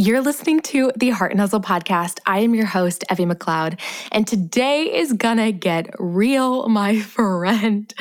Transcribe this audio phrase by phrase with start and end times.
[0.00, 2.20] You're listening to the Heart Hustle podcast.
[2.24, 3.80] I am your host, Evie McLeod,
[4.12, 7.92] and today is gonna get real, my friend.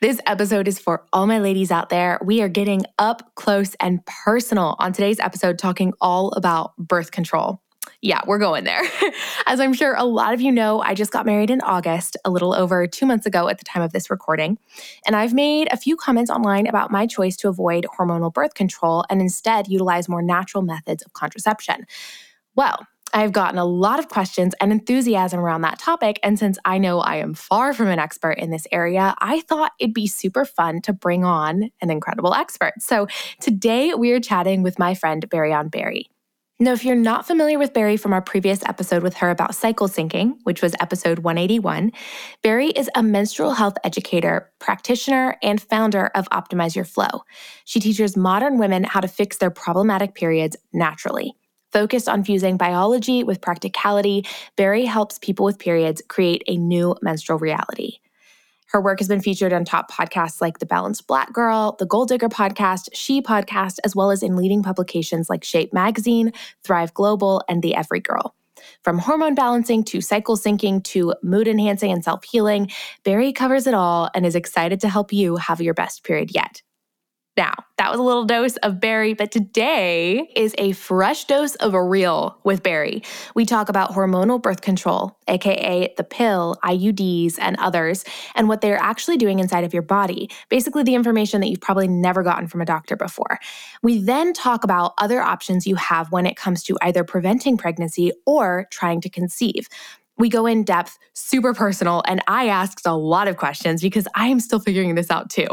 [0.00, 2.18] This episode is for all my ladies out there.
[2.20, 7.60] We are getting up close and personal on today's episode, talking all about birth control
[8.06, 8.82] yeah, we're going there.
[9.46, 12.30] As I'm sure a lot of you know, I just got married in August, a
[12.30, 14.58] little over two months ago at the time of this recording.
[15.06, 19.04] And I've made a few comments online about my choice to avoid hormonal birth control
[19.10, 21.84] and instead utilize more natural methods of contraception.
[22.54, 26.20] Well, I've gotten a lot of questions and enthusiasm around that topic.
[26.22, 29.72] And since I know I am far from an expert in this area, I thought
[29.80, 32.74] it'd be super fun to bring on an incredible expert.
[32.78, 33.08] So
[33.40, 36.08] today we are chatting with my friend Berrion Berry.
[36.58, 39.88] Now, if you're not familiar with Berri from our previous episode with her about cycle
[39.88, 41.92] syncing, which was episode 181,
[42.42, 47.08] Berri is a menstrual health educator, practitioner, and founder of Optimize Your Flo.
[47.66, 51.34] She teaches modern women how to fix their problematic periods naturally.
[51.72, 54.24] Focused on fusing biology with practicality,
[54.56, 57.98] Berri helps people with periods create a new menstrual reality.
[58.76, 62.04] Her work has been featured on top podcasts like The Balanced Black Girl, The Goal
[62.04, 66.30] Digger Podcast, She Podcast, as well as in leading publications like Shape Magazine,
[66.62, 68.34] Thrive Global, and The Every Girl.
[68.84, 72.70] From hormone balancing to cycle syncing to mood enhancing and self healing,
[73.02, 76.60] Berri covers it all and is excited to help you have your best period yet.
[77.36, 81.74] Now, that was a little dose of Berri, but today is a fresh dose of
[81.74, 83.02] a real with Berri.
[83.34, 88.80] We talk about hormonal birth control, aka the pill, IUDs, and others, and what they're
[88.80, 90.30] actually doing inside of your body.
[90.48, 93.38] Basically, the information that you've probably never gotten from a doctor before.
[93.82, 98.12] We then talk about other options you have when it comes to either preventing pregnancy
[98.24, 99.68] or trying to conceive.
[100.18, 104.28] We go in depth, super personal, and I asked a lot of questions because I
[104.28, 105.46] am still figuring this out too.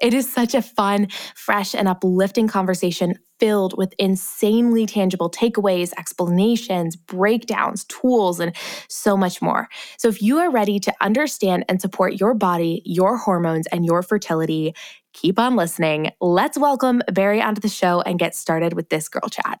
[0.00, 6.96] It is such a fun, fresh, and uplifting conversation filled with insanely tangible takeaways, explanations,
[6.96, 8.56] breakdowns, tools, and
[8.88, 9.68] so much more.
[9.98, 14.02] So, if you are ready to understand and support your body, your hormones, and your
[14.02, 14.74] fertility,
[15.12, 16.10] keep on listening.
[16.20, 19.60] Let's welcome Berri onto the show and get started with this girl chat.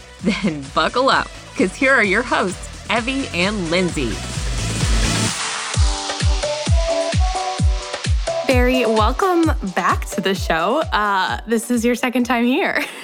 [0.43, 4.11] Then buckle up, because here are your hosts, Evie and Lindsay.
[8.45, 10.81] Berri, welcome back to the show.
[10.91, 12.83] Uh, this is your second time here.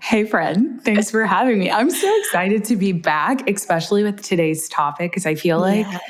[0.00, 0.82] Hey, friend.
[0.82, 1.70] Thanks for having me.
[1.70, 6.00] I'm so excited to be back, especially with today's topic, because I feel like yes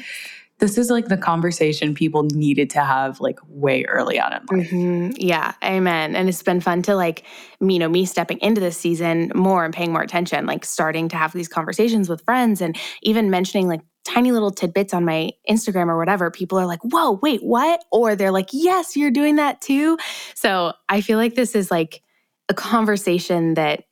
[0.59, 4.71] this is like the conversation people needed to have like way early on in life.
[4.71, 5.11] Mm-hmm.
[5.17, 6.15] Yeah, amen.
[6.15, 7.25] And it's been fun to like,
[7.61, 11.17] you know, me stepping into this season more and paying more attention, like starting to
[11.17, 15.89] have these conversations with friends and even mentioning like tiny little tidbits on my Instagram
[15.89, 16.31] or whatever.
[16.31, 17.85] People are like, whoa, wait, what?
[17.91, 19.99] Or they're like, yes, you're doing that too.
[20.35, 22.03] So I feel like this is like
[22.49, 23.85] a conversation that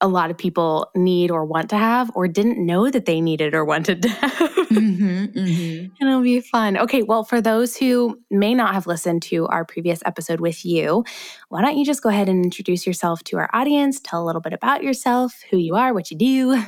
[0.00, 3.54] a lot of people need or want to have or didn't know that they needed
[3.54, 4.32] or wanted to have.
[4.32, 5.86] Mm-hmm, mm-hmm.
[6.00, 6.76] And it'll be fun.
[6.76, 11.04] Okay, well, for those who may not have listened to our previous episode with you,
[11.48, 14.00] why don't you just go ahead and introduce yourself to our audience?
[14.00, 16.62] Tell a little bit about yourself, who you are, what you do.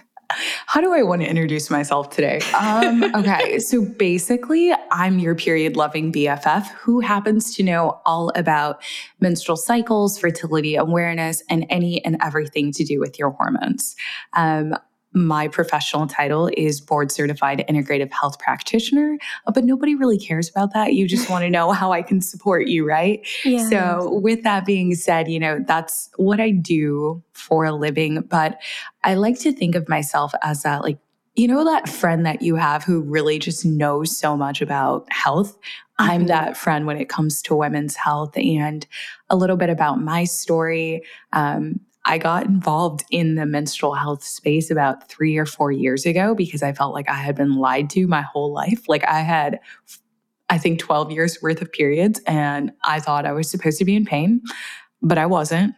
[0.67, 2.41] How do I want to introduce myself today?
[2.59, 8.83] Um, okay, so basically, I'm your period loving BFF who happens to know all about
[9.21, 13.97] menstrual cycles, fertility awareness, and any and everything to do with your hormones.
[14.35, 14.75] Um,
[15.13, 20.73] my professional title is board certified integrative health practitioner, uh, but nobody really cares about
[20.75, 20.95] that.
[20.95, 23.27] You just want to know how I can support you, right?
[23.45, 23.71] Yes.
[23.71, 28.61] So, with that being said, you know, that's what I do for a living, but
[29.05, 30.99] I like to think of myself as that like
[31.35, 35.57] you know that friend that you have who really just knows so much about health
[35.99, 36.27] i'm mm-hmm.
[36.27, 38.89] that friend when it comes to women's health and
[39.31, 41.01] a little bit about my story
[41.33, 46.35] um, I got involved in the menstrual health space about three or four years ago
[46.35, 48.89] because I felt like I had been lied to my whole life.
[48.89, 49.61] Like I had,
[50.49, 53.97] I think, 12 years worth of periods and I thought I was supposed to be
[53.97, 54.41] in pain,
[55.03, 55.75] but I wasn't.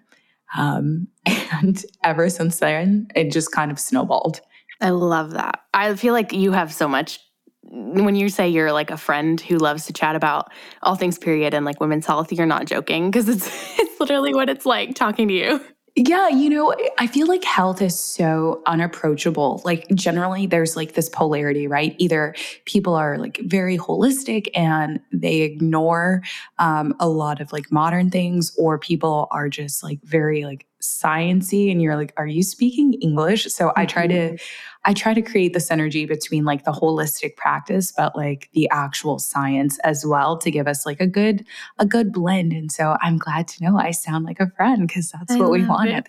[0.57, 4.41] Um, and ever since then, it just kind of snowballed.
[4.81, 5.61] I love that.
[5.75, 7.19] I feel like you have so much
[7.63, 10.51] when you say you're like a friend who loves to chat about
[10.83, 13.47] all things period and like women's health, you're not joking because it's
[13.79, 15.61] it's literally what it's like talking to you.
[15.97, 19.61] Yeah, you know, I feel like health is so unapproachable.
[19.65, 21.95] Like, generally, there's like this polarity, right?
[21.99, 22.35] Either
[22.65, 26.23] people are like very holistic and they ignore
[26.59, 31.71] um, a lot of like modern things, or people are just like very like sciency
[31.71, 33.45] and you're like are you speaking english?
[33.45, 33.81] So mm-hmm.
[33.81, 34.39] i try to
[34.85, 39.19] i try to create this energy between like the holistic practice but like the actual
[39.19, 41.45] science as well to give us like a good
[41.79, 42.53] a good blend.
[42.53, 45.51] And so i'm glad to know i sound like a friend because that's I what
[45.51, 46.07] we wanted.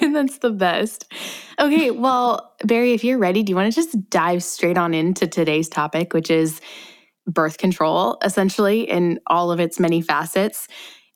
[0.00, 1.12] and that's the best.
[1.58, 5.26] Okay well Berri if you're ready do you want to just dive straight on into
[5.26, 6.60] today's topic which is
[7.26, 10.68] birth control essentially in all of its many facets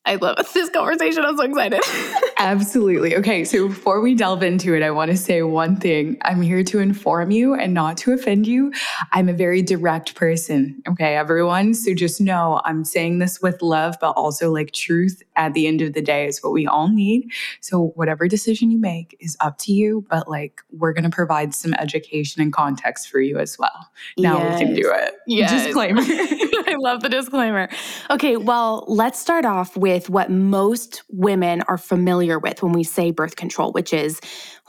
[0.06, 1.24] I love this conversation.
[1.24, 1.80] I'm so excited.
[2.38, 3.16] Absolutely.
[3.16, 6.16] Okay, so before we delve into it, I want to say one thing.
[6.22, 8.72] I'm here to inform you and not to offend you.
[9.12, 10.82] I'm a very direct person.
[10.88, 11.74] Okay, everyone.
[11.74, 15.82] So just know I'm saying this with love, but also like truth at the end
[15.82, 17.30] of the day is what we all need.
[17.60, 21.54] So whatever decision you make is up to you, but like we're going to provide
[21.54, 23.90] some education and context for you as well.
[24.16, 24.60] Now yes.
[24.60, 25.14] we can do it.
[25.26, 25.66] Yes.
[25.66, 26.00] Disclaimer.
[26.02, 27.68] I love the disclaimer.
[28.08, 32.84] Okay, well, let's start off with with what most women are familiar with when we
[32.84, 34.20] say birth control, which is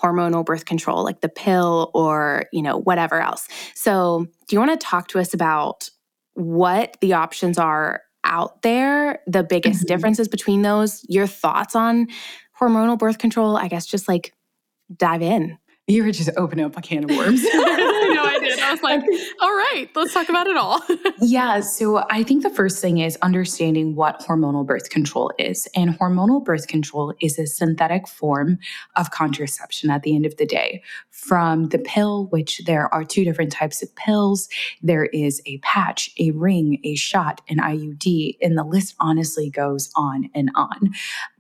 [0.02, 3.48] hormonal birth control, like the pill or, you know, whatever else.
[3.76, 5.90] So, do you want to talk to us about
[6.34, 9.94] what the options are out there, the biggest mm-hmm.
[9.94, 12.08] differences between those, your thoughts on
[12.60, 13.56] hormonal birth control?
[13.58, 14.34] I guess just like
[14.98, 15.60] dive in.
[15.86, 17.42] You were just opening up a can of worms.
[17.54, 18.64] I know I did.
[18.64, 19.02] I was like,
[19.42, 20.82] all right, let's talk about it all.
[21.22, 21.60] yeah.
[21.62, 25.68] So I think the first thing is understanding what hormonal birth control is.
[25.76, 28.60] And hormonal birth control is a synthetic form
[28.96, 30.84] of contraception at the end of the day.
[31.10, 34.50] From the pill, which there are two different types of pills,
[34.82, 39.92] there is a patch, a ring, a shot, an IUD, and the list honestly goes
[39.96, 40.92] on and on.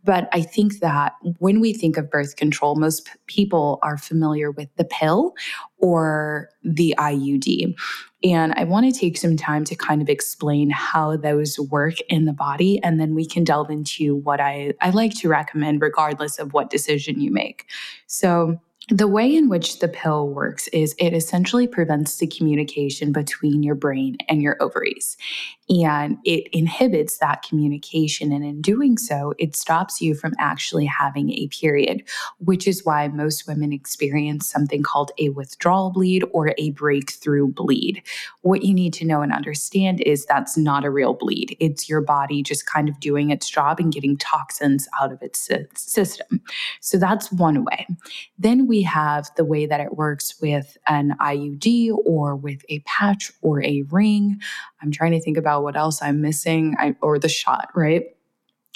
[0.03, 4.51] But I think that when we think of birth control, most p- people are familiar
[4.51, 5.33] with the pill
[5.81, 7.75] or the IUD.
[8.23, 12.25] And I want to take some time to kind of explain how those work in
[12.25, 12.81] the body.
[12.83, 16.69] And then we can delve into what I, I like to recommend, regardless of what
[16.69, 17.65] decision you make.
[18.07, 23.63] So, the way in which the pill works is it essentially prevents the communication between
[23.63, 25.17] your brain and your ovaries
[25.71, 28.33] and it inhibits that communication.
[28.33, 32.03] And in doing so, it stops you from actually having a period,
[32.39, 38.03] which is why most women experience something called a withdrawal bleed or a breakthrough bleed.
[38.41, 42.01] What you need to know and understand is that's not a real bleed, it's your
[42.01, 46.41] body just kind of doing its job and getting toxins out of its system.
[46.81, 47.87] So that's one way.
[48.37, 53.31] Then we have the way that it works with an IUD or with a patch
[53.41, 54.41] or a ring.
[54.81, 58.05] I'm trying to think about what else I'm missing, I, or the shot, right?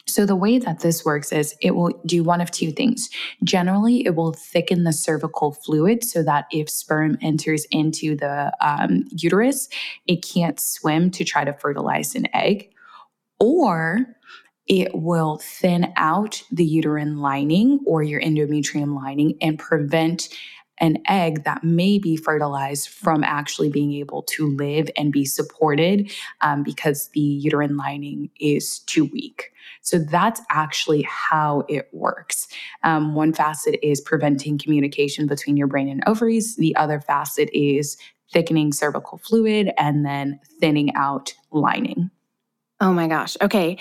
[0.07, 3.09] So, the way that this works is it will do one of two things.
[3.43, 9.05] Generally, it will thicken the cervical fluid so that if sperm enters into the um,
[9.09, 9.67] uterus,
[10.05, 12.69] it can't swim to try to fertilize an egg.
[13.39, 14.05] Or
[14.67, 20.29] it will thin out the uterine lining or your endometrium lining and prevent
[20.79, 26.11] an egg that may be fertilized from actually being able to live and be supported
[26.41, 29.51] um, because the uterine lining is too weak.
[29.81, 32.47] So that's actually how it works.
[32.83, 37.97] Um, one facet is preventing communication between your brain and ovaries, the other facet is
[38.33, 42.09] thickening cervical fluid and then thinning out lining.
[42.81, 43.37] Oh my gosh.
[43.41, 43.77] Okay.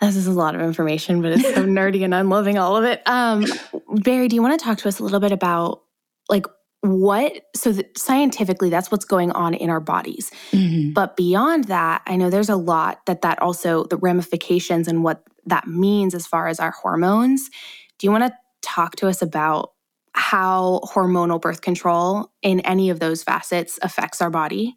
[0.00, 2.84] This is a lot of information, but it's so nerdy and I'm loving all of
[2.84, 3.02] it.
[3.06, 3.44] Um,
[3.88, 5.82] Berri, do you want to talk to us a little bit about
[6.30, 6.46] like
[6.82, 10.30] what so that scientifically that's what's going on in our bodies.
[10.52, 10.94] Mm-hmm.
[10.94, 15.22] but beyond that i know there's a lot that that also the ramifications and what
[15.46, 17.50] that means as far as our hormones.
[17.98, 18.32] Do you want to
[18.62, 19.72] talk to us about
[20.12, 24.76] how hormonal birth control in any of those facets affects our body?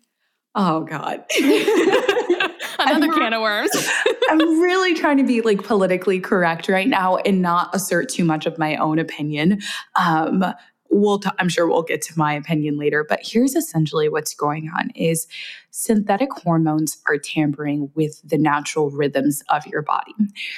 [0.56, 1.24] Oh god.
[2.80, 3.72] Another I'm, can of worms.
[4.30, 8.46] I'm really trying to be like politically correct right now and not assert too much
[8.46, 9.62] of my own opinion.
[9.96, 10.44] Um
[10.94, 14.70] we'll t- i'm sure we'll get to my opinion later but here's essentially what's going
[14.78, 15.28] on is
[15.76, 20.14] synthetic hormones are tampering with the natural rhythms of your body.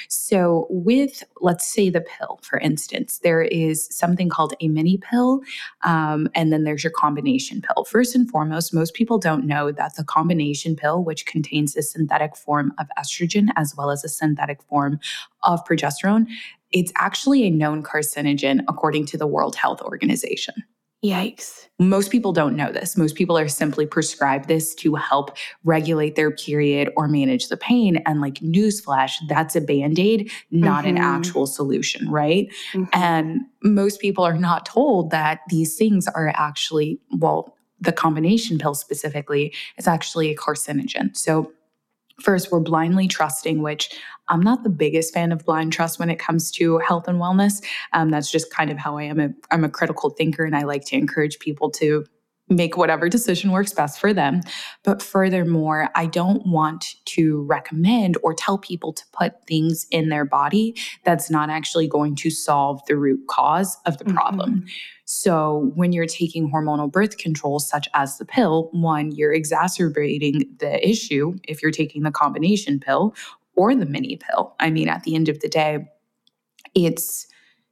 [0.08, 5.40] So with let's say the pill for instance there is something called a mini pill
[5.84, 7.84] um, and then there's your combination pill.
[7.84, 12.36] First and foremost most people don't know that the combination pill which contains a synthetic
[12.36, 15.00] form of estrogen as well as a synthetic form
[15.44, 16.26] of progesterone
[16.72, 20.54] it's actually a known carcinogen according to the World Health Organization.
[21.04, 21.68] Yikes.
[21.78, 22.96] Most people don't know this.
[22.96, 27.98] Most people are simply prescribed this to help regulate their period or manage the pain.
[28.06, 30.96] And, like, newsflash, that's a band aid, not mm-hmm.
[30.96, 32.48] an actual solution, right?
[32.72, 32.84] Mm-hmm.
[32.94, 38.74] And most people are not told that these things are actually, well, the combination pill
[38.74, 41.14] specifically is actually a carcinogen.
[41.14, 41.52] So,
[42.20, 43.90] First, we're blindly trusting, which
[44.28, 47.62] I'm not the biggest fan of blind trust when it comes to health and wellness.
[47.92, 49.20] Um, that's just kind of how I am.
[49.20, 52.04] A, I'm a critical thinker, and I like to encourage people to
[52.48, 54.40] make whatever decision works best for them.
[54.84, 60.24] But furthermore, I don't want to recommend or tell people to put things in their
[60.24, 64.50] body that's not actually going to solve the root cause of the problem.
[64.50, 64.66] Mm-hmm.
[65.08, 70.86] So, when you're taking hormonal birth control, such as the pill, one, you're exacerbating the
[70.86, 73.14] issue if you're taking the combination pill
[73.54, 74.54] or the mini pill.
[74.58, 75.86] I mean, at the end of the day,
[76.74, 77.26] it's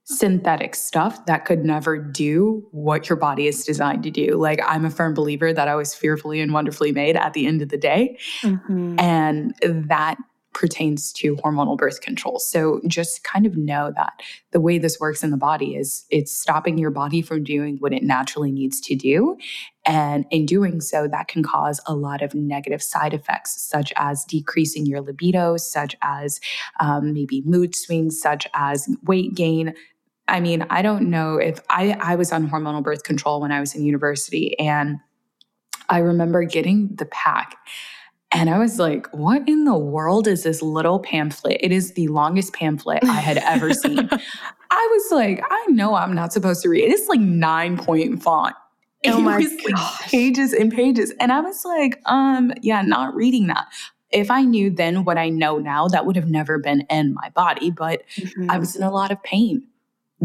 [0.04, 4.36] synthetic stuff that could never do what your body is designed to do.
[4.36, 7.62] Like, I'm a firm believer that I was fearfully and wonderfully made at the end
[7.62, 8.18] of the day.
[8.42, 9.00] Mm-hmm.
[9.00, 10.18] And that
[10.52, 12.38] pertains to hormonal birth control.
[12.38, 14.12] So just kind of know that
[14.52, 17.92] the way this works in the body is it's stopping your body from doing what
[17.92, 19.36] it naturally needs to do.
[19.84, 24.24] And in doing so, that can cause a lot of negative side effects, such as
[24.24, 26.40] decreasing your libido, such as
[26.78, 29.74] um, maybe mood swings, such as weight gain,
[30.26, 33.60] I mean, I don't know if I, I was on hormonal birth control when I
[33.60, 34.98] was in university, and
[35.88, 37.56] I remember getting the pack.
[38.32, 41.58] And I was like, what in the world is this little pamphlet?
[41.60, 44.08] It is the longest pamphlet I had ever seen.
[44.70, 46.84] I was like, I know I'm not supposed to read.
[46.84, 46.90] It.
[46.90, 48.54] It's like nine point font.
[49.06, 50.00] Oh my it was gosh.
[50.00, 51.12] like pages and pages.
[51.20, 53.66] And I was like, um, yeah, not reading that.
[54.10, 57.28] If I knew then what I know now, that would have never been in my
[57.34, 57.70] body.
[57.70, 58.50] But mm-hmm.
[58.50, 59.66] I was in a lot of pain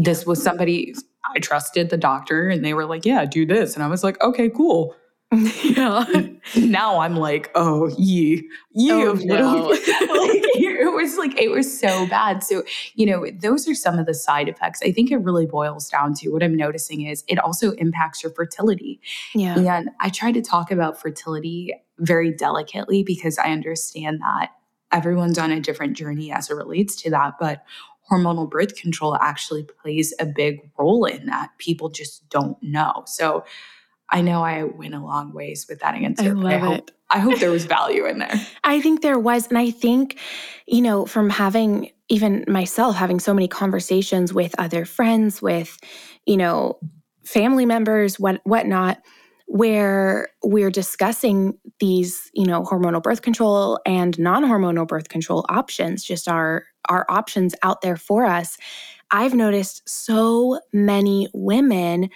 [0.04, 3.74] this was somebody I trusted the doctor and they were like, yeah, do this.
[3.74, 4.94] And I was like, okay, cool.
[5.62, 6.04] Yeah.
[6.56, 9.68] now I'm like, oh, ye, ye oh, no.
[9.68, 12.42] like, it was like, it was so bad.
[12.42, 12.64] So,
[12.94, 14.80] you know, those are some of the side effects.
[14.82, 18.32] I think it really boils down to what I'm noticing is it also impacts your
[18.32, 19.00] fertility.
[19.34, 19.56] Yeah.
[19.56, 24.50] And I try to talk about fertility very delicately because I understand that
[24.90, 27.34] everyone's on a different journey as it relates to that.
[27.38, 27.62] But
[28.10, 31.50] hormonal birth control actually plays a big role in that.
[31.58, 33.04] People just don't know.
[33.06, 33.44] So
[34.10, 36.30] I know I went a long ways with that answer.
[36.30, 36.90] I love I hope, it.
[37.10, 38.34] I hope there was value in there.
[38.64, 39.46] I think there was.
[39.46, 40.18] And I think,
[40.66, 45.78] you know, from having even myself having so many conversations with other friends, with,
[46.26, 46.78] you know,
[47.24, 48.98] family members, what whatnot,
[49.46, 56.28] where we're discussing these, you know, hormonal birth control and non-hormonal birth control options, just
[56.28, 58.58] our our options out there for us.
[59.10, 62.10] I've noticed so many women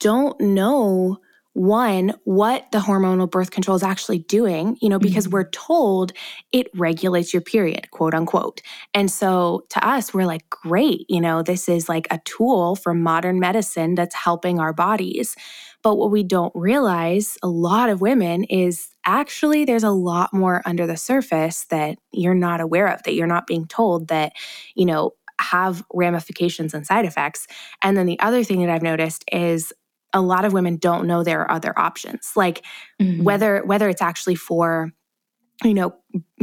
[0.00, 1.18] don't know
[1.56, 5.36] one what the hormonal birth control is actually doing you know because mm-hmm.
[5.36, 6.12] we're told
[6.52, 8.60] it regulates your period quote unquote
[8.92, 13.02] and so to us we're like great you know this is like a tool from
[13.02, 15.34] modern medicine that's helping our bodies
[15.82, 20.60] but what we don't realize a lot of women is actually there's a lot more
[20.66, 24.32] under the surface that you're not aware of that you're not being told that
[24.74, 27.46] you know have ramifications and side effects
[27.82, 29.72] and then the other thing that i've noticed is
[30.12, 32.64] a lot of women don't know there are other options like
[33.00, 33.22] mm-hmm.
[33.22, 34.92] whether whether it's actually for
[35.62, 35.94] you know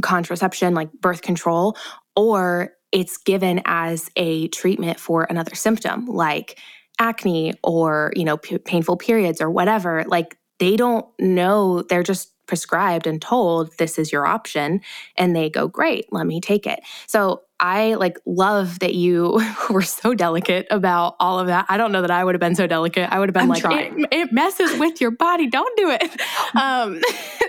[0.02, 1.78] contraception like birth control
[2.16, 6.60] or it's given as a treatment for another symptom like
[7.00, 12.33] acne or you know p- painful periods or whatever like they don't know they're just
[12.46, 14.82] prescribed and told this is your option
[15.18, 19.84] and they go great let me take it so I like love that you were
[19.84, 21.66] so delicate about all of that.
[21.70, 23.10] I don't know that I would have been so delicate.
[23.10, 25.48] I would have been I'm like, it, it, messes with your body.
[25.48, 26.22] Don't do it.
[26.56, 27.02] Um.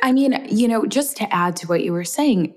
[0.02, 2.54] I mean, you know, just to add to what you were saying,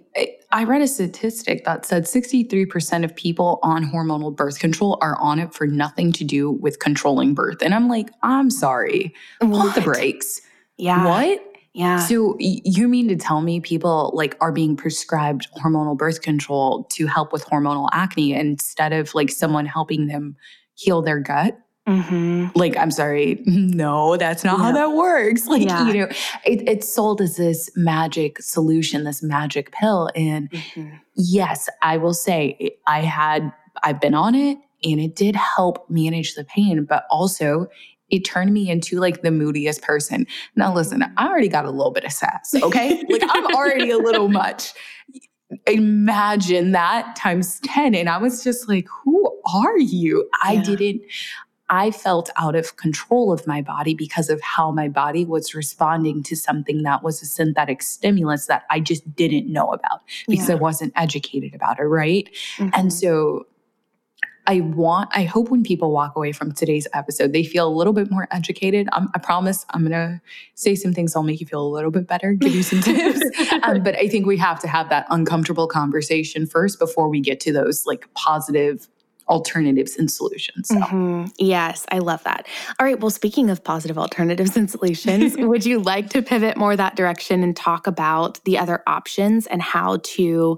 [0.52, 5.40] I read a statistic that said 63% of people on hormonal birth control are on
[5.40, 7.62] it for nothing to do with controlling birth.
[7.62, 9.14] And I'm like, I'm sorry.
[9.42, 10.42] Pump the brakes.
[10.78, 11.06] Yeah.
[11.06, 11.57] What?
[11.78, 12.00] Yeah.
[12.00, 17.06] So you mean to tell me people like are being prescribed hormonal birth control to
[17.06, 20.36] help with hormonal acne instead of like someone helping them
[20.74, 21.56] heal their gut?
[21.88, 22.48] Mm-hmm.
[22.56, 25.46] Like, I'm sorry, no, that's not how that works.
[25.48, 25.86] Like, yeah.
[25.88, 26.08] you know,
[26.46, 30.10] it, it's sold as this magic solution, this magic pill.
[30.16, 30.96] And mm-hmm.
[31.16, 33.54] yes, I will say I had,
[33.84, 37.68] I've been on it and it did help manage the pain, but also
[38.10, 40.26] it turned me into like the moodiest person.
[40.56, 43.04] Now, listen, I already got a little bit of sass, okay?
[43.10, 44.74] like I'm already a little much.
[45.66, 47.96] Imagine that times 10.
[47.96, 50.30] And I was just like, who are you?
[50.44, 51.02] I didn't,
[51.70, 56.24] I felt out of control of my body because of how my body was responding
[56.24, 60.56] to something that was a synthetic stimulus that I just didn't know about because yeah.
[60.56, 62.30] I wasn't educated about it, right?
[62.58, 62.70] Mm-hmm.
[62.74, 63.48] And so
[64.48, 67.92] I want, I hope when people walk away from today's episode, they feel a little
[67.92, 68.88] bit more educated.
[68.94, 70.22] I promise I'm going to
[70.56, 73.22] say some things that'll make you feel a little bit better, give you some tips.
[73.64, 77.40] Um, but I think we have to have that uncomfortable conversation first before we get
[77.42, 78.88] to those like positive
[79.30, 80.70] alternatives and solutions.
[80.70, 80.76] So.
[80.76, 81.26] Mm-hmm.
[81.38, 82.48] Yes, I love that.
[82.80, 83.00] All right.
[83.00, 87.44] Well, speaking of positive alternatives and solutions, would you like to pivot more that direction
[87.44, 90.58] and talk about the other options and how to,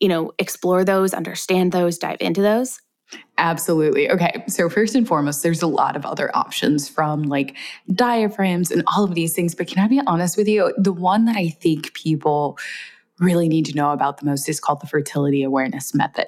[0.00, 2.80] you know, explore those, understand those, dive into those?
[3.38, 4.10] Absolutely.
[4.10, 4.44] Okay.
[4.48, 7.56] So, first and foremost, there's a lot of other options from like
[7.92, 9.54] diaphragms and all of these things.
[9.54, 10.74] But can I be honest with you?
[10.76, 12.58] The one that I think people
[13.18, 16.26] really need to know about the most is called the fertility awareness method.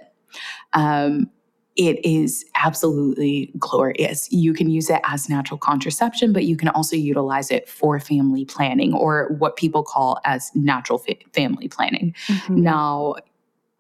[0.72, 1.30] Um,
[1.74, 4.30] it is absolutely glorious.
[4.30, 8.44] You can use it as natural contraception, but you can also utilize it for family
[8.44, 12.14] planning or what people call as natural fa- family planning.
[12.26, 12.62] Mm-hmm.
[12.62, 13.14] Now,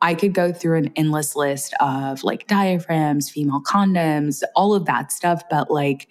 [0.02, 5.12] I could go through an endless list of like diaphragms, female condoms, all of that
[5.12, 6.08] stuff, but like,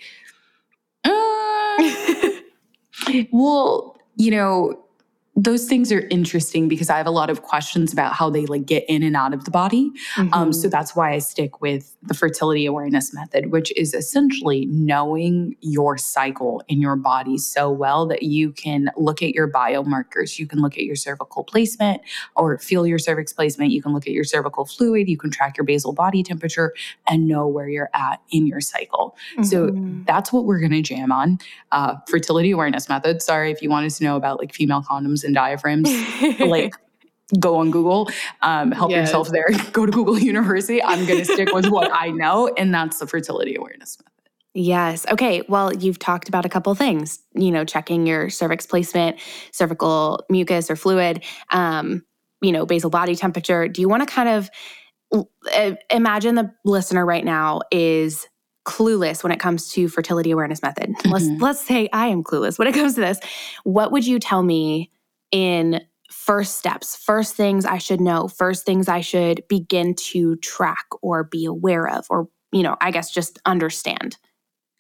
[1.03, 1.11] uh,
[3.31, 4.81] well, you know,
[5.35, 8.65] those things are interesting because I have a lot of questions about how they like
[8.65, 9.89] get in and out of the body.
[10.17, 10.33] Mm-hmm.
[10.33, 10.71] Um, so mm-hmm.
[10.71, 16.61] that's why I stick with the fertility awareness method, which is essentially knowing your cycle
[16.67, 20.37] in your body so well that you can look at your biomarkers.
[20.37, 22.01] You can look at your cervical placement
[22.35, 23.71] or feel your cervix placement.
[23.71, 25.07] You can look at your cervical fluid.
[25.07, 26.73] You can track your basal body temperature
[27.07, 29.15] and know where you're at in your cycle.
[29.33, 29.43] Mm-hmm.
[29.43, 29.71] So
[30.05, 31.39] that's what we're going to jam on.
[31.71, 33.21] Uh, fertility awareness method.
[33.21, 35.89] Sorry if you wanted to know about like female condoms and diaphragms,
[36.39, 36.73] like
[37.39, 38.09] go on Google,
[38.41, 39.07] um, help yes.
[39.07, 39.47] yourself there.
[39.71, 40.83] Go to Google University.
[40.83, 44.11] I'm going to stick with what I know, and that's the fertility awareness method.
[44.53, 45.05] Yes.
[45.09, 45.43] Okay.
[45.47, 49.17] Well, you've talked about a couple things, you know, checking your cervix placement,
[49.53, 52.03] cervical mucus or fluid, um,
[52.41, 53.69] you know, basal body temperature.
[53.69, 54.49] Do you want to kind of
[55.13, 58.27] uh, imagine the listener right now is
[58.65, 60.89] clueless when it comes to fertility awareness method.
[60.89, 61.11] Mm-hmm.
[61.11, 63.19] Let's let's say I am clueless when it comes to this.
[63.63, 64.91] What would you tell me
[65.31, 70.85] in first steps, first things I should know, first things I should begin to track
[71.01, 74.17] or be aware of or you know, I guess just understand?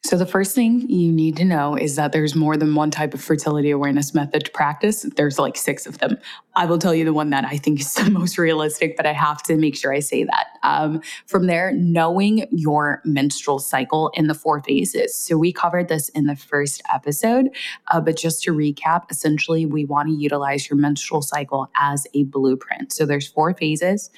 [0.03, 3.13] So, the first thing you need to know is that there's more than one type
[3.13, 5.03] of fertility awareness method to practice.
[5.15, 6.17] There's like six of them.
[6.55, 9.13] I will tell you the one that I think is the most realistic, but I
[9.13, 10.47] have to make sure I say that.
[10.63, 15.15] Um, from there, knowing your menstrual cycle in the four phases.
[15.15, 17.49] So, we covered this in the first episode,
[17.91, 22.23] uh, but just to recap, essentially, we want to utilize your menstrual cycle as a
[22.23, 22.91] blueprint.
[22.91, 24.09] So, there's four phases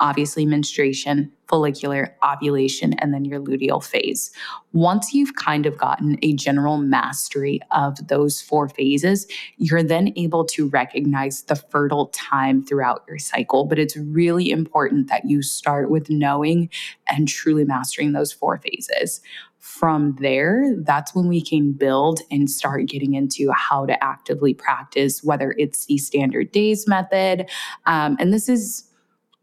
[0.00, 4.30] obviously menstruation, follicular, ovulation, and then your luteal phase.
[4.72, 10.44] Once you've kind of gotten a general mastery of those four phases, you're then able
[10.44, 13.64] to recognize the fertile time throughout your cycle.
[13.64, 16.70] But it's really important that you start with knowing
[17.08, 19.20] and truly mastering those four phases.
[19.58, 25.24] From there, that's when we can build and start getting into how to actively practice,
[25.24, 27.50] whether it's the standard days method.
[27.84, 28.87] Um, and this is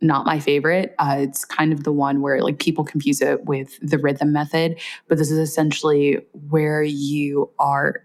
[0.02, 0.94] not my favorite.
[1.00, 4.80] Uh, it's kind of the one where like people confuse it with the rhythm method,
[5.08, 8.04] but this is essentially where you are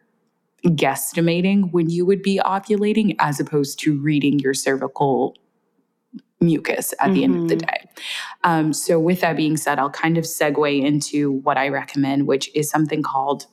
[0.65, 5.37] guesstimating when you would be ovulating as opposed to reading your cervical
[6.41, 7.35] mucus at the mm-hmm.
[7.35, 7.67] end of the mm-hmm.
[7.67, 8.03] day.
[8.45, 12.55] Um, so, with that being said, I'll kind of segue into what I recommend, which
[12.55, 13.47] is something called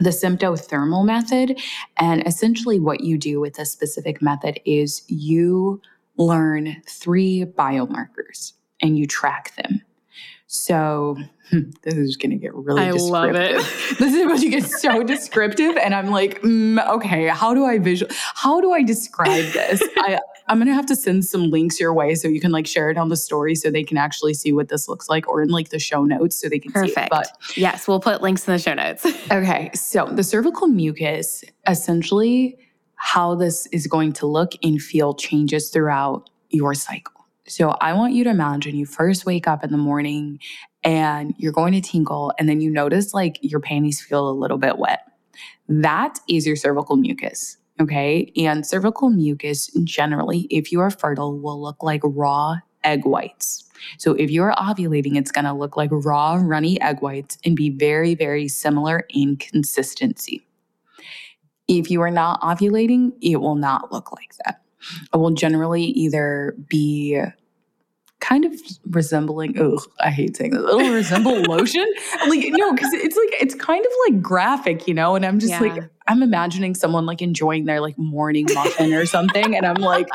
[0.00, 1.58] the symptothermal method.
[1.98, 5.80] And essentially, what you do with this specific method is you
[6.18, 9.82] learn three biomarkers and you track them.
[10.50, 11.18] So
[11.50, 13.56] hmm, this is going to get really I love it.
[13.98, 15.76] this is about to get so descriptive.
[15.76, 18.10] And I'm like, mm, okay, how do I visual?
[18.34, 19.82] How do I describe this?
[19.98, 22.66] I, I'm going to have to send some links your way so you can like
[22.66, 25.42] share it on the story so they can actually see what this looks like or
[25.42, 26.94] in like the show notes so they can Perfect.
[26.96, 27.10] see it.
[27.10, 29.04] But yes, we'll put links in the show notes.
[29.30, 29.70] okay.
[29.74, 32.58] So the cervical mucus essentially
[32.98, 37.14] how this is going to look and feel changes throughout your cycle.
[37.46, 40.38] So I want you to imagine you first wake up in the morning
[40.84, 44.58] and you're going to tinkle, and then you notice like your panties feel a little
[44.58, 45.00] bit wet.
[45.68, 47.56] That is your cervical mucus.
[47.80, 48.32] Okay.
[48.36, 53.64] And cervical mucus, generally, if you are fertile, will look like raw egg whites.
[53.98, 57.70] So if you're ovulating, it's going to look like raw, runny egg whites and be
[57.70, 60.44] very, very similar in consistency.
[61.68, 64.62] If you are not ovulating, it will not look like that.
[65.12, 67.20] It will generally either be
[68.20, 68.52] kind of
[68.90, 71.86] resembling, oh, I hate saying this, it'll resemble lotion.
[72.26, 75.14] Like, no, because it's like, it's kind of like graphic, you know?
[75.14, 75.60] And I'm just yeah.
[75.60, 79.56] like, I'm imagining someone like enjoying their like morning muffin or something.
[79.56, 80.08] And I'm like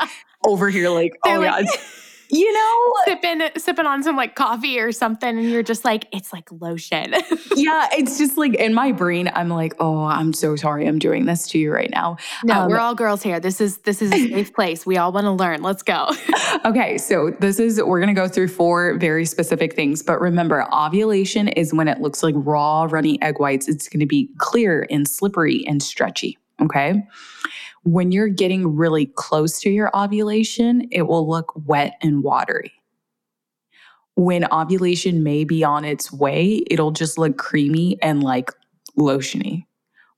[0.44, 1.80] over here, like, They're oh, like- yeah
[2.34, 6.32] you know sipping sipping on some like coffee or something and you're just like it's
[6.32, 7.14] like lotion.
[7.56, 11.26] Yeah it's just like in my brain i'm like oh i'm so sorry i'm doing
[11.26, 12.16] this to you right now.
[12.42, 13.38] No um, we're all girls here.
[13.38, 14.84] This is this is a safe place.
[14.84, 15.62] We all want to learn.
[15.62, 16.10] Let's go.
[16.64, 20.66] Okay so this is we're going to go through four very specific things but remember
[20.72, 23.68] ovulation is when it looks like raw runny egg whites.
[23.68, 27.02] It's going to be clear and slippery and stretchy okay
[27.84, 32.72] when you're getting really close to your ovulation, it will look wet and watery.
[34.16, 38.50] When ovulation may be on its way, it'll just look creamy and like
[38.98, 39.66] lotiony.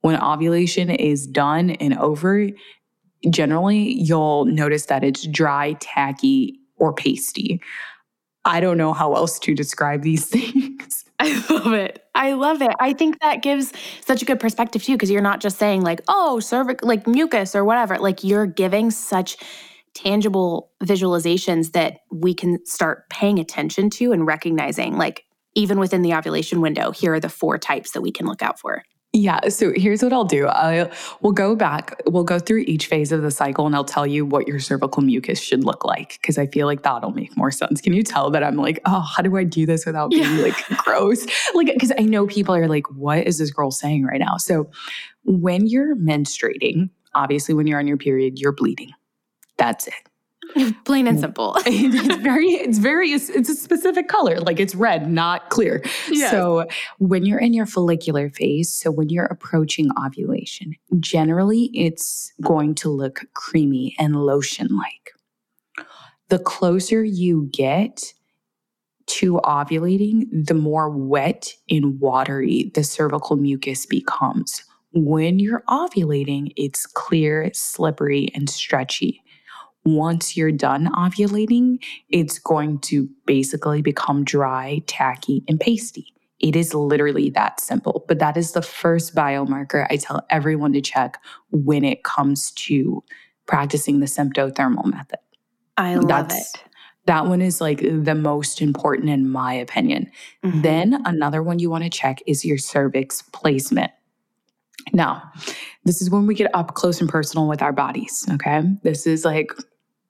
[0.02, 2.48] When ovulation is done and over,
[3.30, 7.60] generally you'll notice that it's dry, tacky, or pasty.
[8.44, 11.05] I don't know how else to describe these things.
[11.20, 12.04] I love it.
[12.14, 12.72] I love it.
[12.78, 13.72] I think that gives
[14.04, 17.54] such a good perspective too, because you're not just saying like, oh, cervix, like mucus
[17.54, 17.98] or whatever.
[17.98, 19.36] Like you're giving such
[19.94, 25.24] tangible visualizations that we can start paying attention to and recognizing, like,
[25.54, 28.60] even within the ovulation window, here are the four types that we can look out
[28.60, 28.82] for.
[29.16, 29.48] Yeah.
[29.48, 30.46] So here's what I'll do.
[30.46, 31.98] I we'll go back.
[32.04, 35.02] We'll go through each phase of the cycle, and I'll tell you what your cervical
[35.02, 37.80] mucus should look like because I feel like that'll make more sense.
[37.80, 40.42] Can you tell that I'm like, oh, how do I do this without being yeah.
[40.42, 41.26] like gross?
[41.54, 44.36] Like, because I know people are like, what is this girl saying right now?
[44.36, 44.70] So
[45.24, 48.90] when you're menstruating, obviously, when you're on your period, you're bleeding.
[49.56, 49.94] That's it.
[50.84, 51.54] Plain and simple.
[51.66, 54.40] it's very, it's very, it's, a specific color.
[54.40, 55.82] Like it's red, not clear.
[56.10, 56.30] Yes.
[56.30, 56.66] So
[56.98, 62.88] when you're in your follicular phase, so when you're approaching ovulation, generally it's going to
[62.88, 65.86] look creamy and lotion like.
[66.28, 68.12] The closer you get
[69.06, 74.64] to ovulating, the more wet and watery the cervical mucus becomes.
[74.92, 79.22] When you're ovulating, it's clear, slippery, and stretchy
[79.86, 86.12] once you're done ovulating, it's going to basically become dry, tacky, and pasty.
[86.40, 88.04] It is literally that simple.
[88.08, 91.18] But that is the first biomarker I tell everyone to check
[91.50, 93.02] when it comes to
[93.46, 95.20] practicing the symptothermal method.
[95.76, 96.62] I love That's, it.
[97.06, 100.10] That one is like the most important, in my opinion.
[100.44, 100.62] Mm-hmm.
[100.62, 103.92] Then another one you want to check is your cervix placement.
[104.92, 105.32] Now,
[105.84, 108.26] this is when we get up close and personal with our bodies.
[108.32, 108.62] Okay.
[108.82, 109.52] This is like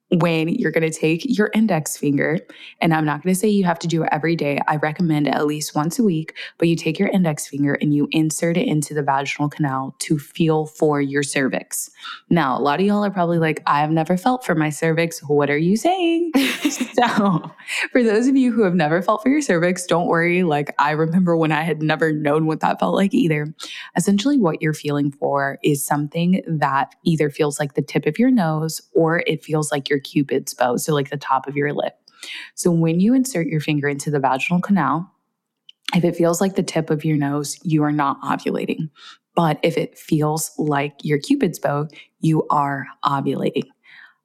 [0.09, 2.39] when you're going to take your index finger,
[2.79, 4.59] and I'm not going to say you have to do it every day.
[4.67, 8.07] I recommend at least once a week, but you take your index finger and you
[8.11, 11.89] insert it into the vaginal canal to feel for your cervix.
[12.29, 15.19] Now, a lot of y'all are probably like, I've never felt for my cervix.
[15.19, 16.31] What are you saying?
[16.93, 17.51] so,
[17.91, 20.43] for those of you who have never felt for your cervix, don't worry.
[20.43, 23.53] Like, I remember when I had never known what that felt like either.
[23.97, 28.31] Essentially, what you're feeling for is something that either feels like the tip of your
[28.31, 31.73] nose or it feels like your your cupid's bow, so like the top of your
[31.73, 31.95] lip.
[32.55, 35.11] So when you insert your finger into the vaginal canal,
[35.95, 38.89] if it feels like the tip of your nose, you are not ovulating.
[39.35, 41.87] But if it feels like your cupid's bow,
[42.19, 43.67] you are ovulating.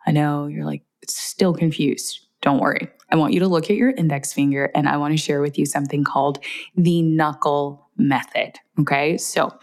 [0.06, 2.20] I know you're like still confused.
[2.40, 2.88] Don't worry.
[3.10, 5.58] I want you to look at your index finger and I want to share with
[5.58, 6.42] you something called
[6.76, 8.58] the knuckle method.
[8.80, 9.16] Okay.
[9.18, 9.56] So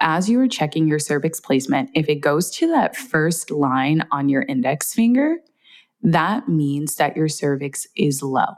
[0.00, 4.28] as you are checking your cervix placement, if it goes to that first line on
[4.28, 5.36] your index finger,
[6.04, 8.54] that means that your cervix is low.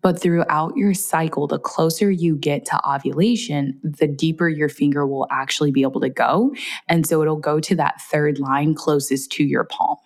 [0.00, 5.26] But throughout your cycle, the closer you get to ovulation, the deeper your finger will
[5.30, 6.54] actually be able to go.
[6.88, 9.96] And so it'll go to that third line closest to your palm.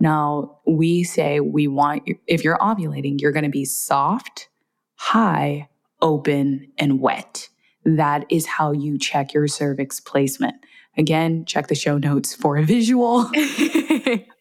[0.00, 4.48] Now, we say we want, if you're ovulating, you're going to be soft,
[4.94, 5.68] high,
[6.00, 7.48] open, and wet.
[7.84, 10.54] That is how you check your cervix placement.
[10.96, 13.30] Again, check the show notes for a visual.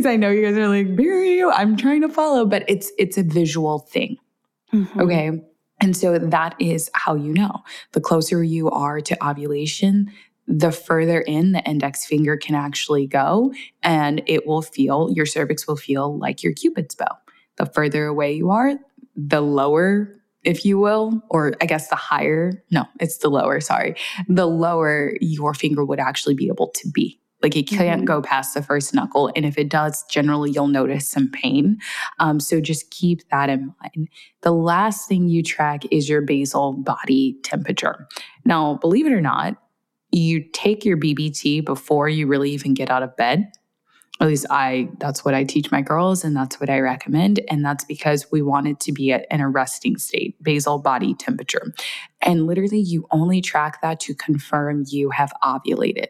[0.00, 3.18] because I know you guys are like, Berri, I'm trying to follow, but it's it's
[3.18, 4.16] a visual thing.
[4.72, 5.00] Mm-hmm.
[5.00, 5.42] Okay.
[5.82, 7.62] And so that is how you know.
[7.92, 10.10] The closer you are to ovulation,
[10.46, 15.66] the further in the index finger can actually go, and it will feel, your cervix
[15.66, 17.18] will feel like your cupid's bow.
[17.56, 18.74] The further away you are,
[19.16, 23.96] the lower, if you will, or I guess the higher, no, it's the lower, sorry,
[24.28, 27.20] the lower your finger would actually be able to be.
[27.42, 28.06] Like it can't mm-hmm.
[28.06, 29.30] go past the first knuckle.
[29.34, 31.78] And if it does, generally you'll notice some pain.
[32.18, 34.08] Um, so just keep that in mind.
[34.42, 38.06] The last thing you track is your basal body temperature.
[38.44, 39.56] Now, believe it or not,
[40.12, 43.50] you take your BBT before you really even get out of bed.
[44.20, 47.40] At least I, that's what I teach my girls and that's what I recommend.
[47.48, 51.72] And that's because we want it to be at an arresting state, basal body temperature.
[52.20, 56.08] And literally, you only track that to confirm you have ovulated.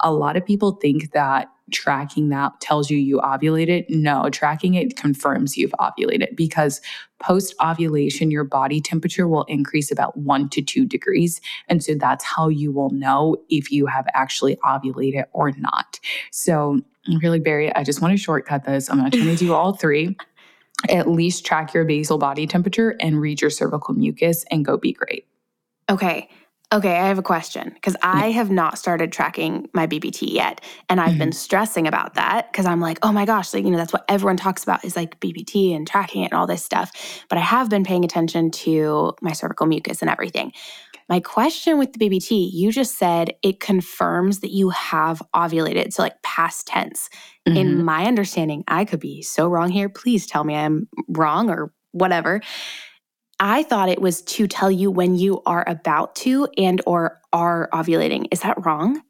[0.00, 3.88] A lot of people think that tracking that tells you you ovulated.
[3.88, 6.80] No, tracking it confirms you've ovulated because
[7.20, 11.40] post ovulation, your body temperature will increase about one to two degrees.
[11.68, 16.00] And so that's how you will know if you have actually ovulated or not.
[16.32, 16.80] So,
[17.20, 18.90] really, Berri, I just want to shortcut this.
[18.90, 20.16] I'm not trying to do all three.
[20.88, 24.92] At least track your basal body temperature and read your cervical mucus and go be
[24.92, 25.26] great.
[25.88, 26.28] Okay.
[26.72, 30.62] Okay, I have a question because I have not started tracking my BBT yet.
[30.88, 31.18] And I've mm-hmm.
[31.18, 34.06] been stressing about that because I'm like, oh my gosh, like, you know, that's what
[34.08, 36.90] everyone talks about is like BBT and tracking it and all this stuff.
[37.28, 40.54] But I have been paying attention to my cervical mucus and everything.
[41.12, 45.92] My question with the BBT, you just said it confirms that you have ovulated.
[45.92, 47.10] So, like past tense.
[47.46, 47.58] Mm-hmm.
[47.58, 49.90] In my understanding, I could be so wrong here.
[49.90, 52.40] Please tell me I'm wrong or whatever.
[53.38, 57.68] I thought it was to tell you when you are about to and or are
[57.74, 58.24] ovulating.
[58.30, 59.02] Is that wrong?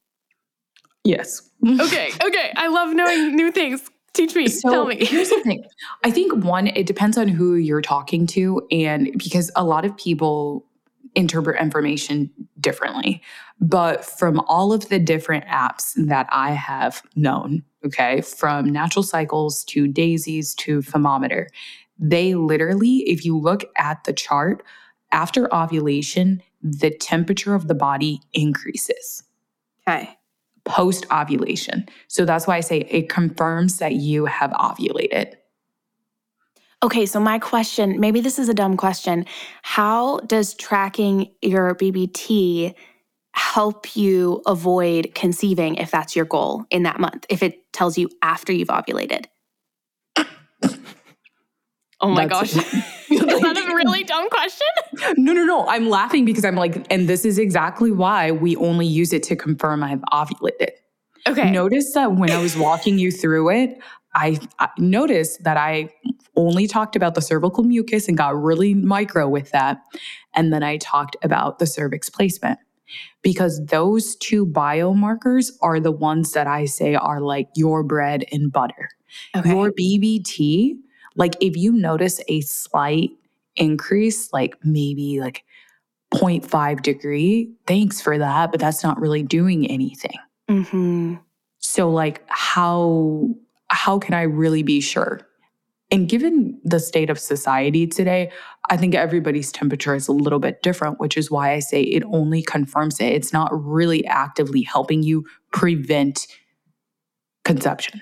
[1.05, 1.49] Yes.
[1.65, 2.11] okay.
[2.21, 2.53] Okay.
[2.57, 3.89] I love knowing new things.
[4.13, 4.49] Teach me.
[4.49, 5.05] So tell me.
[5.05, 5.65] here's the thing.
[6.03, 9.97] I think one, it depends on who you're talking to, and because a lot of
[9.97, 10.67] people
[11.15, 13.23] interpret information differently.
[13.61, 19.65] But from all of the different apps that I have known, okay, from natural cycles
[19.67, 21.49] to daisies to thermometer,
[21.99, 24.65] they literally, if you look at the chart,
[25.13, 29.23] after ovulation, the temperature of the body increases.
[29.87, 30.17] Okay.
[30.65, 31.87] Post ovulation.
[32.09, 35.35] So that's why I say it confirms that you have ovulated.
[36.83, 39.25] Okay, so my question maybe this is a dumb question.
[39.63, 42.75] How does tracking your BBT
[43.35, 48.11] help you avoid conceiving if that's your goal in that month, if it tells you
[48.23, 49.27] after you've ovulated?
[52.03, 52.75] Oh my That's, gosh.
[53.11, 54.67] is that a really dumb question?
[55.17, 55.67] No, no, no.
[55.69, 59.37] I'm laughing because I'm like, and this is exactly why we only use it to
[59.37, 60.71] confirm I've ovulated.
[61.29, 61.53] Okay.
[61.53, 63.79] Notice that when I was walking you through it,
[64.17, 65.91] I, I noticed that I
[66.37, 69.79] only talked about the cervical mucus and got really micro with that.
[70.35, 72.59] And then I talked about the cervix placement
[73.23, 78.51] because those two biomarkers are the ones that I say are like your bread and
[78.51, 78.89] butter.
[79.37, 79.51] Okay.
[79.51, 80.77] Your BBT
[81.17, 83.11] like if you notice a slight
[83.57, 85.45] increase, like maybe like
[86.15, 90.19] 0.5 degree, thanks for that, but that's not really doing anything.
[90.49, 91.15] Mm-hmm.
[91.59, 93.29] So like how
[93.69, 95.21] how can I really be sure?
[95.93, 98.33] And given the state of society today,
[98.71, 102.03] I think everybody's temperature is a little bit different, which is why I say it
[102.07, 103.13] only confirms it.
[103.13, 106.27] It's not really actively helping you prevent
[107.45, 108.01] conception.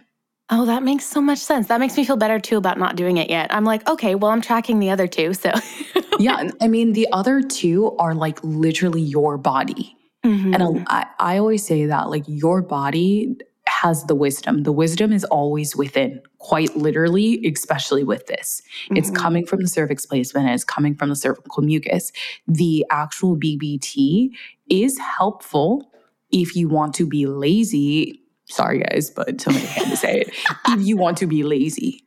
[0.51, 1.67] Oh, that makes so much sense.
[1.67, 3.53] That makes me feel better too about not doing it yet.
[3.53, 5.35] I'm like, okay, well, I'm tracking the other two.
[5.35, 5.53] So,
[6.19, 6.51] yeah.
[6.61, 9.97] I mean, the other two are like literally your body.
[10.25, 10.55] Mm-hmm.
[10.55, 13.37] And I, I always say that like your body
[13.83, 14.63] has the wisdom.
[14.65, 18.63] The wisdom is always within, quite literally, especially with this.
[18.85, 18.97] Mm-hmm.
[18.97, 22.13] It's coming from the cervix placement, it's coming from the cervical mucus.
[22.47, 24.31] The actual BBT
[24.69, 25.91] is helpful
[26.31, 30.35] if you want to be lazy sorry guys, but somebody had to say it.
[30.69, 32.05] if you want to be lazy.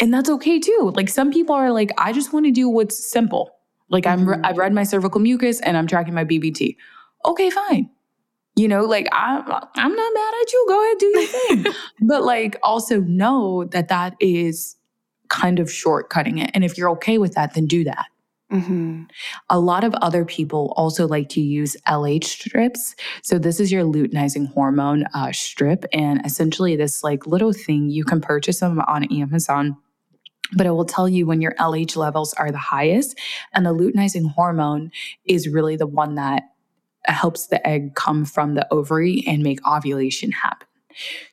[0.00, 0.92] And that's okay too.
[0.94, 3.50] Like some people are like, I just want to do what's simple.
[3.88, 4.28] Like mm-hmm.
[4.28, 6.76] I'm I've read my cervical mucus and I'm tracking my BBT.
[7.24, 7.90] Okay, fine.
[8.56, 10.64] You know, like I'm I'm not mad at you.
[10.68, 11.66] Go ahead, do your thing.
[12.00, 14.76] but like also know that that is
[15.28, 16.50] kind of shortcutting it.
[16.54, 18.06] And if you're okay with that, then do that.
[18.52, 19.02] Mm-hmm.
[19.50, 22.94] A lot of other people also like to use LH strips.
[23.22, 28.04] So this is your luteinizing hormone uh, strip, and essentially this like little thing you
[28.04, 29.76] can purchase them on Amazon.
[30.52, 33.18] But it will tell you when your LH levels are the highest,
[33.52, 34.92] and the luteinizing hormone
[35.24, 36.44] is really the one that
[37.08, 40.66] helps the egg come from the ovary and make ovulation happen.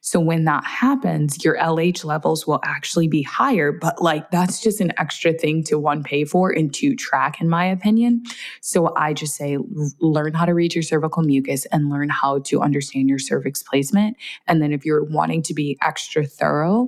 [0.02, 4.82] So when that happens, your LH levels will actually be higher, but like that's just
[4.82, 8.24] an extra thing to one pay for and to track, in my opinion.
[8.62, 9.58] So I just say
[10.00, 14.18] learn how to read your cervical mucus and learn how to understand your cervix placement.
[14.48, 16.88] And then if you're wanting to be extra thorough,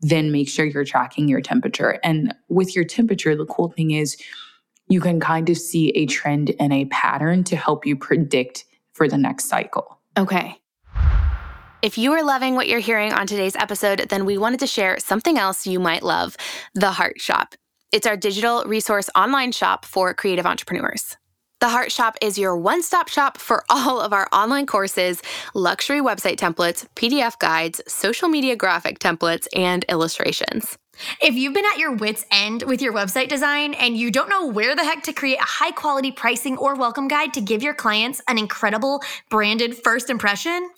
[0.00, 1.98] then make sure you're tracking your temperature.
[2.02, 4.16] And with your temperature, the cool thing is
[4.88, 9.08] you can kind of see a trend and a pattern to help you predict for
[9.08, 10.00] the next cycle.
[10.16, 10.58] Okay.
[11.82, 14.98] If you are loving what you're hearing on today's episode, then we wanted to share
[14.98, 16.36] something else you might love
[16.74, 17.54] the Heart Shop.
[17.92, 21.16] It's our digital resource online shop for creative entrepreneurs.
[21.60, 25.22] The Heart Shop is your one stop shop for all of our online courses,
[25.54, 30.76] luxury website templates, PDF guides, social media graphic templates, and illustrations.
[31.20, 34.46] If you've been at your wits' end with your website design and you don't know
[34.46, 37.74] where the heck to create a high quality pricing or welcome guide to give your
[37.74, 40.70] clients an incredible branded first impression,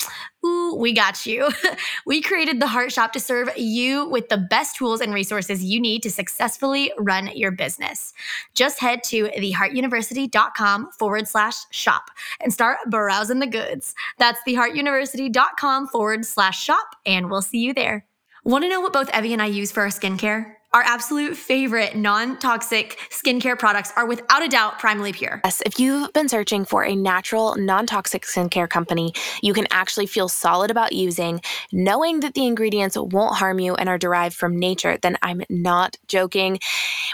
[0.44, 1.50] ooh, we got you.
[2.06, 5.80] we created the Heart Shop to serve you with the best tools and resources you
[5.80, 8.12] need to successfully run your business.
[8.54, 13.94] Just head to theheartuniversity.com forward slash shop and start browsing the goods.
[14.18, 18.04] That's theheartuniversity.com forward slash shop, and we'll see you there.
[18.48, 20.54] Want to know what both Evie and I use for our skincare?
[20.72, 25.42] Our absolute favorite non toxic skincare products are without a doubt Primally Pure.
[25.44, 30.06] Yes, if you've been searching for a natural, non toxic skincare company you can actually
[30.06, 34.58] feel solid about using, knowing that the ingredients won't harm you and are derived from
[34.58, 36.58] nature, then I'm not joking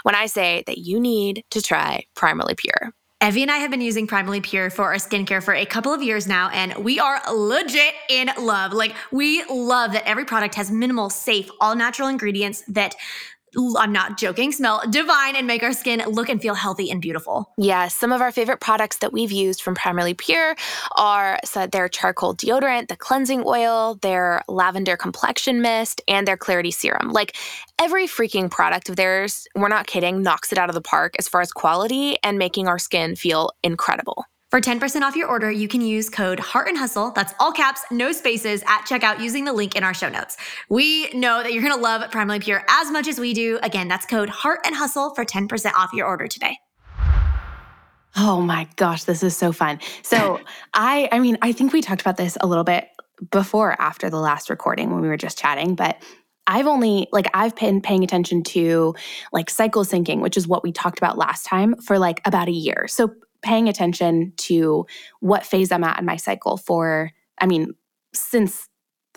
[0.03, 2.93] when I say that you need to try Primally Pure.
[3.25, 6.03] Evie and I have been using Primally Pure for our skincare for a couple of
[6.03, 8.71] years now, and we are legit in love.
[8.71, 12.93] Like, we love that every product has minimal, safe, all natural ingredients that
[13.77, 17.51] I'm not joking, smell divine and make our skin look and feel healthy and beautiful.
[17.57, 20.55] Yes, some of our favorite products that we've used from Primally Pure
[20.95, 26.71] are so their charcoal deodorant, the cleansing oil, their lavender complexion mist, and their clarity
[26.71, 27.11] serum.
[27.11, 27.35] Like
[27.79, 31.27] every freaking product of theirs, we're not kidding, knocks it out of the park as
[31.27, 34.25] far as quality and making our skin feel incredible.
[34.55, 37.81] For 10% off your order, you can use code Heart and Hustle, that's all caps,
[37.91, 40.37] no spaces, at checkout using the link in our show notes.
[40.69, 43.59] We know that you're gonna love Primally Pure as much as we do.
[43.63, 46.57] Again, that's code Heart and Hustle for 10% off your order today.
[48.15, 49.81] Oh my gosh, this is so fun.
[50.03, 50.39] So
[50.73, 52.87] I I mean, I think we talked about this a little bit
[53.31, 56.01] before after the last recording when we were just chatting, but
[56.47, 58.95] I've only like I've been paying attention to
[59.33, 62.53] like cycle syncing, which is what we talked about last time for like about a
[62.53, 62.85] year.
[62.87, 63.15] So
[63.45, 64.85] paying attention to
[65.21, 67.73] what phase I'm at in my cycle for, I mean,
[68.13, 68.67] since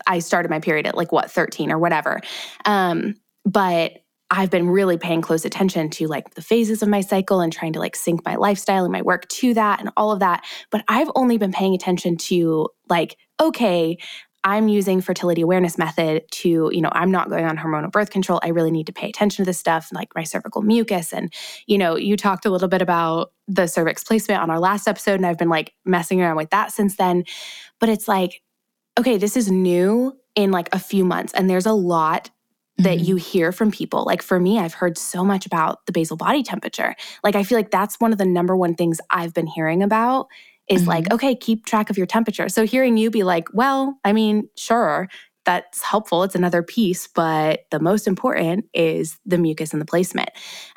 [0.07, 2.21] I started my period at like what, 13 or whatever.
[2.65, 3.97] Um, but
[4.31, 7.73] I've been really paying close attention to like the phases of my cycle and trying
[7.73, 10.45] to like sync my lifestyle and my work to that and all of that.
[10.69, 13.97] But I've only been paying attention to like, okay,
[14.43, 18.39] I'm using fertility awareness method to, you know, I'm not going on hormonal birth control.
[18.41, 21.13] I really need to pay attention to this stuff, like my cervical mucus.
[21.13, 21.33] And,
[21.67, 25.15] you know, you talked a little bit about the cervix placement on our last episode,
[25.15, 27.25] and I've been like messing around with that since then.
[27.79, 28.41] But it's like,
[28.97, 32.29] okay, this is new in like a few months, and there's a lot
[32.77, 33.05] that mm-hmm.
[33.05, 34.05] you hear from people.
[34.05, 36.95] Like for me, I've heard so much about the basal body temperature.
[37.23, 40.27] Like I feel like that's one of the number one things I've been hearing about
[40.69, 40.89] is mm-hmm.
[40.89, 42.47] like, okay, keep track of your temperature.
[42.47, 45.09] So hearing you be like, well, I mean, sure,
[45.45, 46.23] that's helpful.
[46.23, 50.29] It's another piece, but the most important is the mucus and the placement.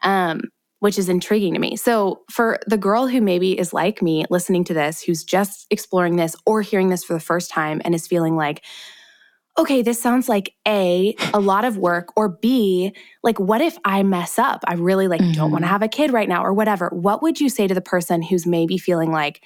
[0.02, 0.42] Um,
[0.80, 1.76] which is intriguing to me.
[1.76, 6.16] So, for the girl who maybe is like me listening to this, who's just exploring
[6.16, 8.64] this or hearing this for the first time and is feeling like,
[9.58, 14.02] okay, this sounds like A, a lot of work, or B, like, what if I
[14.02, 14.64] mess up?
[14.66, 15.34] I really like mm-hmm.
[15.34, 16.88] don't want to have a kid right now or whatever.
[16.88, 19.40] What would you say to the person who's maybe feeling like,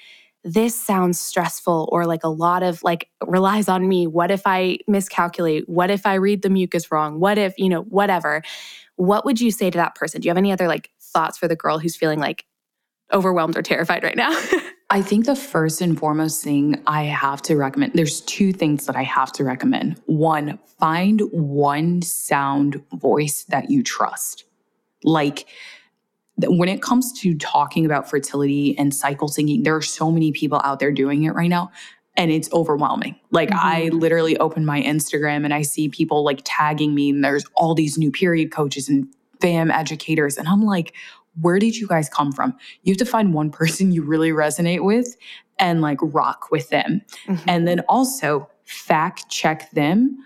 [0.46, 4.06] this sounds stressful or like a lot of like relies on me.
[4.06, 5.68] What if I miscalculate?
[5.68, 7.18] What if I read the mucus wrong?
[7.18, 8.42] What if, you know, whatever.
[8.94, 10.20] What would you say to that person?
[10.20, 12.44] Do you have any other like thoughts for the girl who's feeling like
[13.12, 14.30] overwhelmed or terrified right now?
[14.90, 18.94] I think the first and foremost thing I have to recommend, there's two things that
[18.94, 20.00] I have to recommend.
[20.06, 24.44] One, find one sound voice that you trust.
[25.02, 25.46] Like,
[26.38, 30.60] when it comes to talking about fertility and cycle syncing, there are so many people
[30.64, 31.70] out there doing it right now.
[32.18, 33.16] And it's overwhelming.
[33.30, 33.58] Like, mm-hmm.
[33.60, 37.74] I literally open my Instagram and I see people like tagging me, and there's all
[37.74, 39.06] these new period coaches and
[39.40, 40.38] fam educators.
[40.38, 40.94] And I'm like,
[41.40, 42.56] where did you guys come from?
[42.82, 45.16] You have to find one person you really resonate with
[45.58, 47.02] and like rock with them.
[47.26, 47.48] Mm-hmm.
[47.48, 50.18] And then also fact check them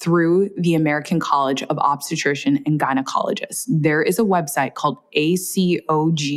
[0.00, 3.64] through the American College of Obstetrician and Gynecologists.
[3.68, 6.28] There is a website called acog.org,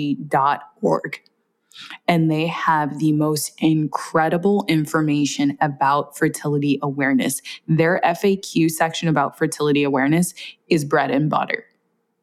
[2.08, 7.42] and they have the most incredible information about fertility awareness.
[7.68, 10.34] Their FAQ section about fertility awareness
[10.68, 11.66] is bread and butter.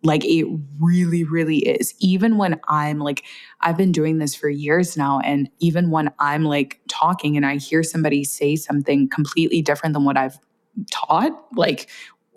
[0.05, 0.46] Like it
[0.81, 1.92] really, really is.
[1.98, 3.24] Even when I'm like,
[3.61, 5.18] I've been doing this for years now.
[5.20, 10.05] And even when I'm like talking and I hear somebody say something completely different than
[10.05, 10.39] what I've
[10.91, 11.89] taught, like,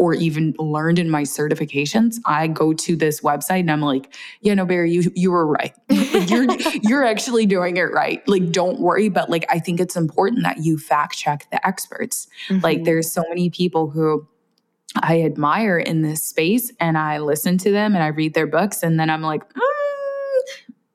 [0.01, 4.55] or even learned in my certifications, I go to this website and I'm like, yeah,
[4.55, 5.75] no, Berri, you you were right.
[5.89, 6.47] you're
[6.81, 8.27] you're actually doing it right.
[8.27, 9.09] Like, don't worry.
[9.09, 12.27] But like, I think it's important that you fact check the experts.
[12.49, 12.63] Mm-hmm.
[12.63, 14.27] Like, there's so many people who
[14.95, 18.81] I admire in this space, and I listen to them and I read their books,
[18.81, 19.61] and then I'm like, mm,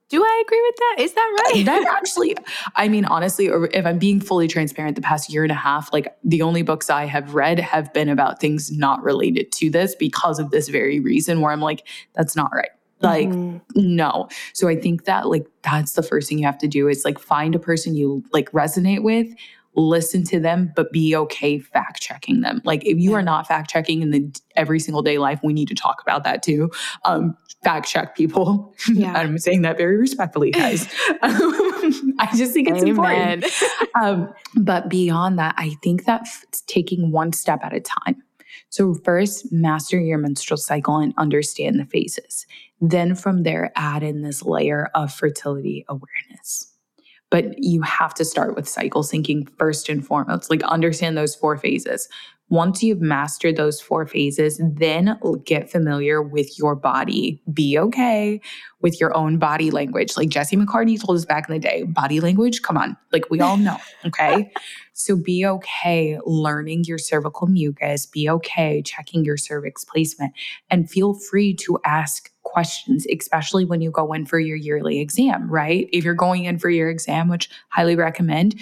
[0.08, 0.96] Do I agree with that?
[1.00, 1.66] Is that right?
[1.66, 2.36] that actually,
[2.76, 5.92] I mean, honestly, or if I'm being fully transparent, the past year and a half,
[5.92, 9.96] like the only books I have read have been about things not related to this
[9.96, 12.70] because of this very reason where I'm like, that's not right.
[13.02, 13.58] Like, mm-hmm.
[13.74, 14.28] no.
[14.52, 17.18] So I think that like that's the first thing you have to do is like
[17.18, 19.28] find a person you like resonate with,
[19.74, 22.62] listen to them, but be okay fact checking them.
[22.64, 25.68] Like if you are not fact checking in the every single day life, we need
[25.68, 26.70] to talk about that too.
[27.04, 27.36] Um,
[27.66, 28.72] fact check people.
[28.88, 29.12] Yeah.
[29.14, 30.86] I'm saying that very respectfully, guys.
[31.22, 33.42] I just think it's Amen.
[33.42, 33.44] important.
[34.00, 38.22] Um, but beyond that, I think that f- taking one step at a time.
[38.70, 42.46] So, first, master your menstrual cycle and understand the phases.
[42.80, 46.72] Then, from there, add in this layer of fertility awareness.
[47.30, 50.48] But you have to start with cycle syncing first and foremost.
[50.48, 52.08] Like, understand those four phases
[52.48, 57.42] once you've mastered those four phases, then get familiar with your body.
[57.52, 58.40] Be okay
[58.80, 60.16] with your own body language.
[60.16, 63.40] Like Jesse McCartney told us back in the day, body language, come on, like we
[63.40, 64.52] all know, okay?
[64.96, 70.32] so be okay learning your cervical mucus, be okay checking your cervix placement,
[70.70, 75.50] and feel free to ask questions, especially when you go in for your yearly exam,
[75.50, 75.88] right?
[75.92, 78.54] If you're going in for your exam, which highly recommend,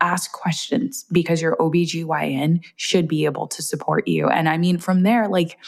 [0.00, 4.28] ask questions because your OBGYN should be able to support you.
[4.28, 5.58] And I mean, from there, like,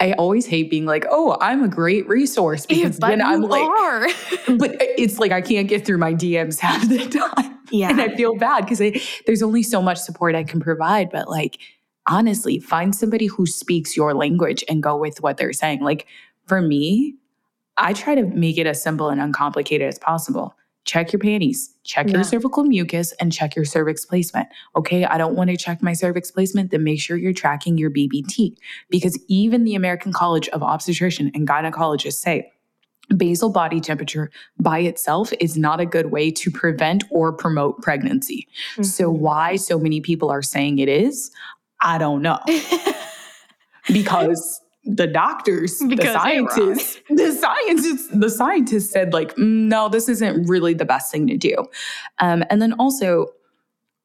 [0.00, 4.06] I always hate being like, oh, I'm a great resource because then I'm like, are.
[4.58, 7.58] but it's like I can't get through my DMs half the time.
[7.70, 7.90] Yeah.
[7.90, 8.82] And I feel bad because
[9.26, 11.10] there's only so much support I can provide.
[11.10, 11.58] But like,
[12.06, 15.80] honestly, find somebody who speaks your language and go with what they're saying.
[15.80, 16.06] Like,
[16.46, 17.14] for me,
[17.78, 20.55] I try to make it as simple and uncomplicated as possible
[20.86, 22.14] check your panties, check yeah.
[22.14, 24.48] your cervical mucus, and check your cervix placement.
[24.76, 27.90] Okay, I don't want to check my cervix placement, then make sure you're tracking your
[27.90, 28.56] BBT.
[28.88, 32.50] Because even the American College of Obstetrician and Gynecologists say
[33.16, 38.48] basal body temperature by itself is not a good way to prevent or promote pregnancy.
[38.72, 38.84] Mm-hmm.
[38.84, 41.30] So, why so many people are saying it is,
[41.80, 42.38] I don't know.
[43.92, 50.08] because the doctors, because the scientists, the scientists, the scientists said like, mm, no, this
[50.08, 51.56] isn't really the best thing to do.
[52.18, 53.26] Um, and then also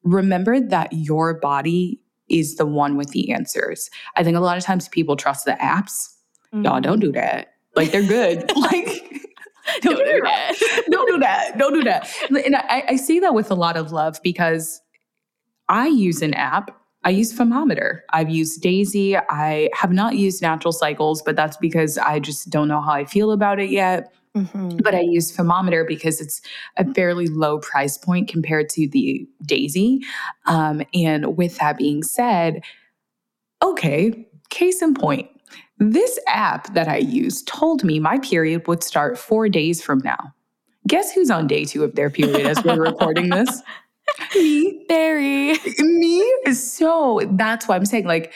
[0.02, 3.90] remember that your body is the one with the answers.
[4.16, 6.08] I think a lot of times people trust the apps.
[6.52, 6.64] Mm-hmm.
[6.64, 7.54] Y'all don't do that.
[7.76, 8.50] Like they're good.
[8.56, 9.12] like
[9.80, 10.56] don't, don't do that.
[10.58, 10.84] that.
[10.90, 11.58] don't do that.
[11.58, 12.44] Don't do that.
[12.44, 14.80] And I, I say that with a lot of love because
[15.68, 18.00] I use an app I use Femometer.
[18.10, 19.20] I've used Daysy.
[19.28, 23.04] I have not used Natural Cycles, but that's because I just don't know how I
[23.04, 24.12] feel about it yet.
[24.36, 24.78] Mm-hmm.
[24.82, 26.40] But I use Femometer because it's
[26.78, 30.00] a fairly low price point compared to the Daysy.
[30.46, 32.62] Um, and with that being said,
[33.62, 35.28] okay, case in point,
[35.78, 40.32] this app that I use told me my period would start four days from now.
[40.88, 43.62] Guess who's on day two of their period as we're recording this?
[44.34, 45.58] me, Berri.
[45.78, 46.34] Me.
[46.52, 48.32] So that's why I'm saying like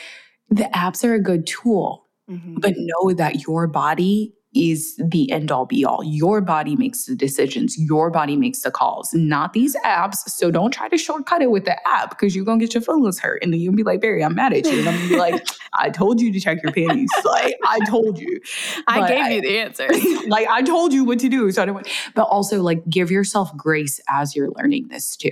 [0.51, 2.57] the apps are a good tool, mm-hmm.
[2.61, 6.03] but know that your body is the end all be all.
[6.03, 7.79] Your body makes the decisions.
[7.79, 10.17] Your body makes the calls, not these apps.
[10.29, 13.19] So don't try to shortcut it with the app because you're gonna get your feelings
[13.19, 13.43] hurt.
[13.43, 14.79] And then you'll be like, Berri, I'm mad at you.
[14.79, 17.11] And I'm gonna be like, I told you to check your panties.
[17.25, 18.41] Like I told you.
[18.87, 19.89] I gave I, you the answer.
[20.29, 21.51] like I told you what to do.
[21.51, 25.31] So I don't want, but also like give yourself grace as you're learning this too.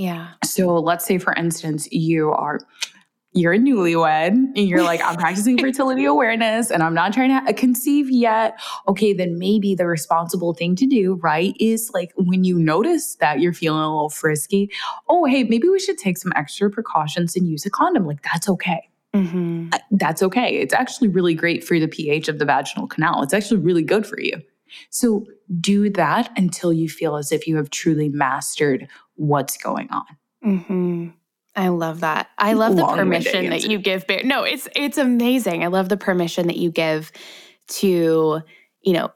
[0.00, 0.28] Yeah.
[0.42, 2.58] So let's say, for instance, you are
[3.32, 7.52] you're a newlywed and you're like, I'm practicing fertility awareness and I'm not trying to
[7.52, 8.58] conceive yet.
[8.88, 13.40] Okay, then maybe the responsible thing to do, right, is like when you notice that
[13.40, 14.70] you're feeling a little frisky,
[15.10, 18.06] oh, hey, maybe we should take some extra precautions and use a condom.
[18.06, 18.88] Like, that's okay.
[19.14, 19.68] Mm-hmm.
[19.90, 20.56] That's okay.
[20.56, 23.22] It's actually really great for the pH of the vaginal canal.
[23.22, 24.40] It's actually really good for you.
[24.90, 25.26] So
[25.60, 30.06] do that until you feel as if you have truly mastered what's going on.
[30.44, 31.08] Mm-hmm.
[31.56, 32.28] I love that.
[32.38, 34.06] I love the permission that you give.
[34.06, 35.64] Bear- no, it's it's amazing.
[35.64, 37.10] I love the permission that you give
[37.68, 38.40] to,
[38.82, 39.10] you know,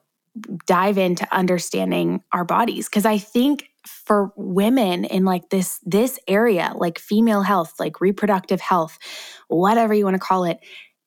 [0.66, 6.72] dive into understanding our bodies because I think for women in like this this area
[6.74, 8.98] like female health like reproductive health
[9.48, 10.58] whatever you want to call it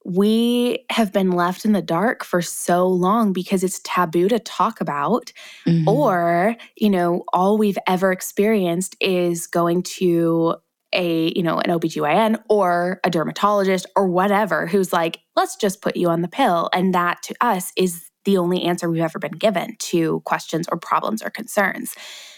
[0.07, 4.79] we have been left in the dark for so long because it's taboo to talk
[4.79, 5.33] about
[5.67, 5.87] mm-hmm.
[5.87, 10.55] or you know all we've ever experienced is going to
[10.93, 15.97] a you know an OBGYN or a dermatologist or whatever who's like let's just put
[15.97, 16.69] you on the pill.
[16.71, 20.77] And that to us is the only answer we've ever been given to questions or
[20.77, 21.95] problems or concerns.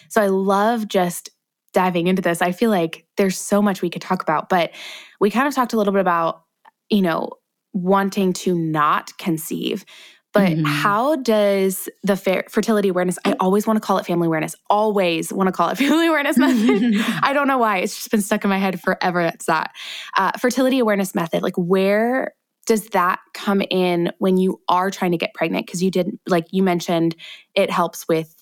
[0.09, 1.29] So i love just
[1.71, 2.41] diving into this.
[2.41, 4.71] I feel like there's so much we could talk about but
[5.19, 6.41] we kind of talked a little bit about
[6.89, 7.29] you know
[7.73, 9.85] wanting to not conceive.
[10.31, 10.65] But mm-hmm.
[10.65, 15.47] how does the fertility awareness, I always want to call it family awareness, always want
[15.47, 16.93] to call it family awareness method.
[17.23, 17.79] I don't know why.
[17.79, 19.21] It's just been stuck in my head forever.
[19.21, 19.71] It's that
[20.15, 21.41] uh, fertility awareness method.
[21.41, 22.33] Like, where
[22.67, 25.65] does that come in when you are trying to get pregnant?
[25.65, 27.15] Because you did, like you mentioned,
[27.55, 28.35] it helps with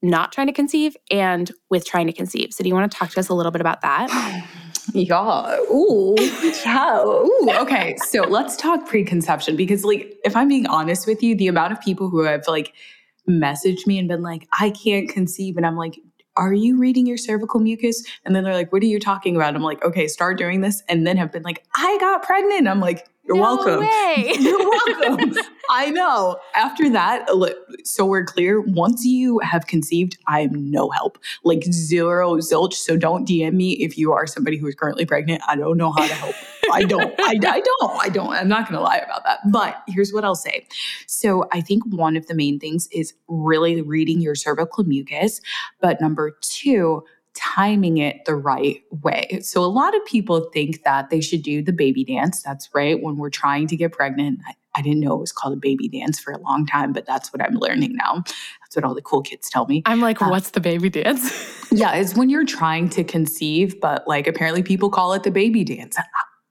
[0.00, 2.54] not trying to conceive and with trying to conceive.
[2.54, 4.48] So, do you want to talk to us a little bit about that?
[4.92, 5.56] Yeah.
[5.70, 6.14] Ooh.
[6.18, 7.02] Yeah.
[7.04, 7.48] Ooh.
[7.60, 7.96] Okay.
[8.08, 11.80] So let's talk preconception because, like, if I'm being honest with you, the amount of
[11.80, 12.74] people who have like
[13.28, 15.56] messaged me and been like, I can't conceive.
[15.56, 15.98] And I'm like,
[16.36, 18.04] are you reading your cervical mucus?
[18.24, 19.54] And then they're like, what are you talking about?
[19.54, 20.82] I'm like, okay, start doing this.
[20.88, 22.68] And then have been like, I got pregnant.
[22.68, 23.80] I'm like, you're no welcome.
[23.80, 24.32] Way.
[24.38, 25.34] You're welcome.
[25.70, 26.36] I know.
[26.54, 27.26] After that,
[27.84, 28.60] so we're clear.
[28.60, 31.18] Once you have conceived, I'm no help.
[31.42, 32.74] Like zero zilch.
[32.74, 35.42] So don't DM me if you are somebody who is currently pregnant.
[35.48, 36.34] I don't know how to help.
[36.70, 37.14] I don't.
[37.18, 38.02] I, I don't.
[38.02, 38.32] I don't.
[38.32, 39.40] I'm not going to lie about that.
[39.50, 40.66] But here's what I'll say.
[41.06, 45.40] So I think one of the main things is really reading your cervical mucus.
[45.80, 47.04] But number two,
[47.34, 49.40] timing it the right way.
[49.42, 52.42] So a lot of people think that they should do the baby dance.
[52.42, 53.00] That's right.
[53.02, 55.88] When we're trying to get pregnant, I, I, didn't know it was called a baby
[55.88, 58.22] dance for a long time, but that's what I'm learning now.
[58.24, 59.82] That's what all the cool kids tell me.
[59.84, 61.68] I'm like, uh, what's the baby dance?
[61.72, 65.64] yeah, it's when you're trying to conceive, but like apparently people call it the baby
[65.64, 65.96] dance.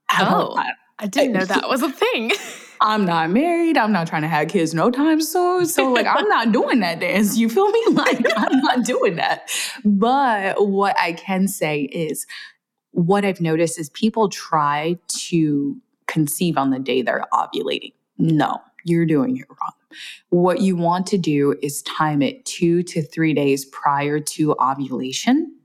[0.09, 2.31] I, oh, I, I didn't know that was a thing.
[2.83, 3.77] I'm not married.
[3.77, 5.65] I'm not trying to have kids no time soon.
[5.67, 7.37] So like I'm not doing that dance.
[7.37, 7.81] You feel me?
[7.93, 9.49] Like I'm not doing that.
[9.85, 12.25] But what I can say is
[12.91, 14.97] what I've noticed is people try
[15.29, 15.77] to
[16.07, 17.93] conceive on the day they're ovulating.
[18.17, 19.71] No, you're doing it wrong.
[20.29, 25.55] What you want to do is time it two to three days prior to ovulation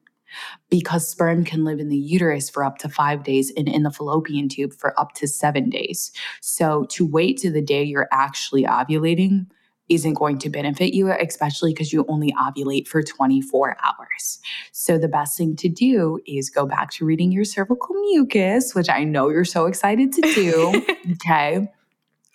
[0.71, 3.91] because sperm can live in the uterus for up to five days and in the
[3.91, 6.13] fallopian tube for up to seven days.
[6.41, 9.47] So to wait to the day you're actually ovulating
[9.89, 14.39] isn't going to benefit you, especially because you only ovulate for 24 hours.
[14.73, 18.89] So, the best thing to do is go back to reading your cervical mucus, which
[18.89, 20.87] I know you're so excited to do.
[21.13, 21.69] okay.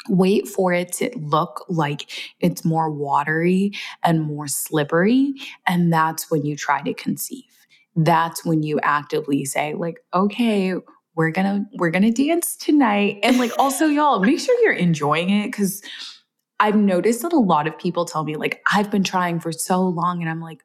[0.09, 2.09] Wait for it to look like
[2.41, 3.71] it's more watery
[4.03, 5.33] and more slippery.
[5.65, 7.52] And that's when you try to conceive
[7.95, 10.75] that's when you actively say like okay
[11.15, 13.19] we're gonna we're gonna dance tonight.
[13.21, 15.81] And like also y'all make sure you're enjoying it because
[16.59, 19.81] i've noticed that a lot of people tell me like i've been trying for so
[19.81, 20.63] long and i'm like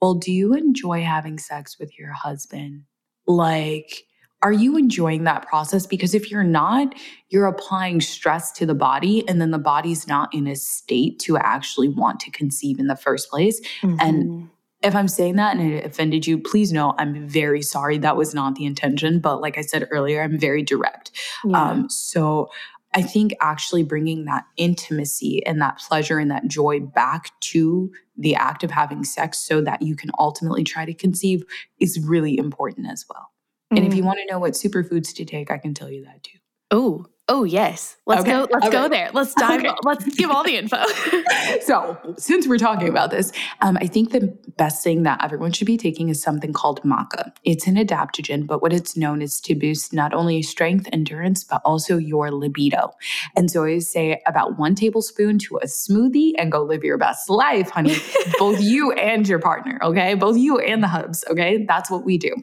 [0.00, 2.84] well do you enjoy having sex with your husband?
[3.26, 4.04] Like
[4.42, 5.86] are you enjoying that process?
[5.86, 6.94] Because if you're not
[7.28, 11.36] you're applying stress to the body and then the body's not in a state to
[11.36, 13.96] actually want to conceive in the first place mm-hmm.
[14.00, 14.48] and
[14.82, 17.98] if I'm saying that and it offended you, please know I'm very sorry.
[17.98, 19.20] That was not the intention.
[19.20, 21.10] But like I said earlier, I'm very direct.
[21.44, 21.62] Yeah.
[21.62, 22.50] Um, so
[22.94, 28.34] I think actually bringing that intimacy and that pleasure and that joy back to the
[28.34, 31.44] act of having sex so that you can ultimately try to conceive
[31.78, 33.30] is really important as well.
[33.72, 33.76] Mm-hmm.
[33.76, 34.06] And if you mm.
[34.06, 36.38] want to know what superfoods to take, I can tell you that too.
[36.70, 38.32] Oh, Oh yes, let's okay.
[38.32, 38.48] go.
[38.50, 38.76] Let's okay.
[38.76, 39.08] go there.
[39.14, 39.60] Let's dive.
[39.60, 39.70] Okay.
[39.84, 40.82] Let's give all the info.
[41.62, 45.68] so, since we're talking about this, um, I think the best thing that everyone should
[45.68, 47.30] be taking is something called maca.
[47.44, 51.62] It's an adaptogen, but what it's known is to boost not only strength, endurance, but
[51.64, 52.90] also your libido.
[53.36, 57.30] And so I say about one tablespoon to a smoothie, and go live your best
[57.30, 57.94] life, honey.
[58.40, 59.78] Both you and your partner.
[59.82, 61.24] Okay, both you and the hubs.
[61.30, 62.34] Okay, that's what we do.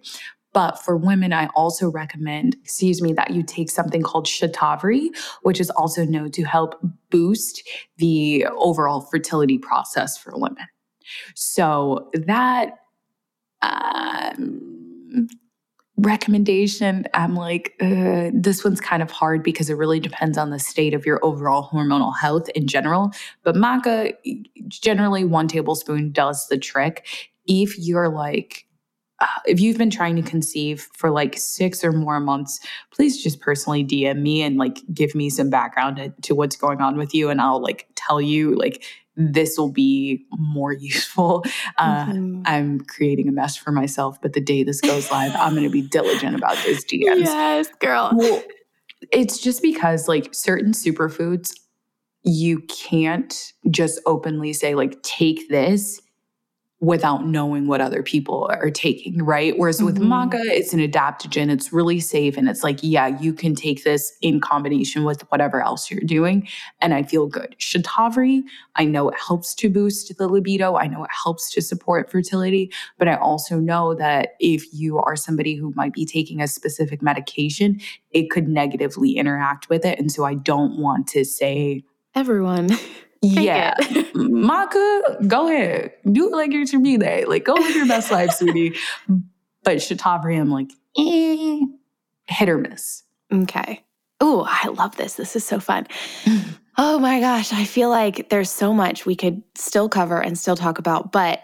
[0.53, 5.09] But for women, I also recommend, excuse me, that you take something called Shatavari,
[5.43, 6.79] which is also known to help
[7.09, 7.67] boost
[7.97, 10.65] the overall fertility process for women.
[11.35, 12.79] So that
[13.61, 15.27] um,
[15.97, 20.59] recommendation, I'm like, uh, this one's kind of hard because it really depends on the
[20.59, 23.11] state of your overall hormonal health in general.
[23.43, 24.13] But maca,
[24.67, 27.05] generally, one tablespoon does the trick.
[27.47, 28.66] If you're like,
[29.45, 32.59] if you've been trying to conceive for like six or more months,
[32.91, 36.81] please just personally DM me and like give me some background to, to what's going
[36.81, 37.29] on with you.
[37.29, 38.83] And I'll like tell you, like,
[39.15, 41.43] this will be more useful.
[41.77, 42.41] Uh, mm-hmm.
[42.45, 45.69] I'm creating a mess for myself, but the day this goes live, I'm going to
[45.69, 47.25] be diligent about those DMs.
[47.25, 48.11] Yes, girl.
[48.15, 48.43] Well,
[49.11, 51.53] it's just because like certain superfoods,
[52.23, 56.01] you can't just openly say, like, take this
[56.79, 59.57] without knowing what other people are taking, right?
[59.57, 60.13] Whereas with mm-hmm.
[60.13, 62.37] maca, it's an adaptogen, it's really safe.
[62.37, 66.47] And it's like, yeah, you can take this in combination with whatever else you're doing.
[66.79, 67.55] And I feel good.
[67.57, 68.43] Shatavari,
[68.75, 70.75] I know it helps to boost the libido.
[70.75, 72.71] I know it helps to support fertility.
[72.99, 77.01] But I also know that if you are somebody who might be taking a specific
[77.01, 79.97] medication, it could negatively interact with it.
[79.97, 82.69] And so I don't want to say, Everyone.
[83.21, 83.73] yeah.
[84.15, 85.93] Maca, go ahead.
[86.11, 87.25] Do it like you should be there.
[87.27, 88.75] Like, go live your best life, sweetie.
[89.63, 91.61] But Shatavari, I'm like, eh,
[92.27, 93.03] hit or miss.
[93.33, 93.83] Okay.
[94.19, 95.15] Oh, I love this.
[95.15, 95.87] This is so fun.
[96.77, 97.53] oh my gosh.
[97.53, 101.11] I feel like there's so much we could still cover and still talk about.
[101.11, 101.43] But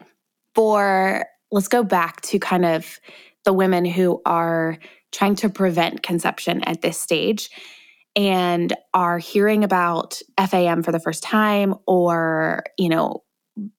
[0.56, 3.00] for, let's go back to kind of
[3.46, 4.78] the women who are
[5.12, 7.50] trying to prevent conception at this stage
[8.16, 13.24] and are hearing about FAM for the first time or, you know,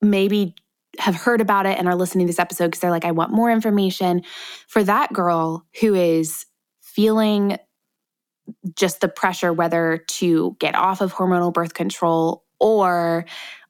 [0.01, 0.55] maybe
[0.99, 3.31] have heard about it and are listening to this episode because they're like, I want
[3.31, 4.23] more information.
[4.67, 6.45] For that girl who is
[6.81, 7.57] feeling
[8.75, 13.25] just the pressure, whether to get off of hormonal birth control or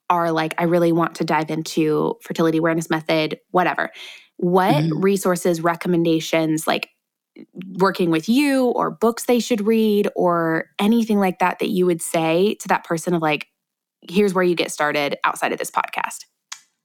[0.10, 3.92] are like, I really want to dive into fertility awareness method, whatever.
[4.38, 5.00] What mm-hmm.
[5.00, 6.90] resources, recommendations, like
[7.78, 12.02] working with you or books they should read or anything like that that you would
[12.02, 13.48] say to that person of like
[14.10, 16.26] here's where you get started outside of this podcast.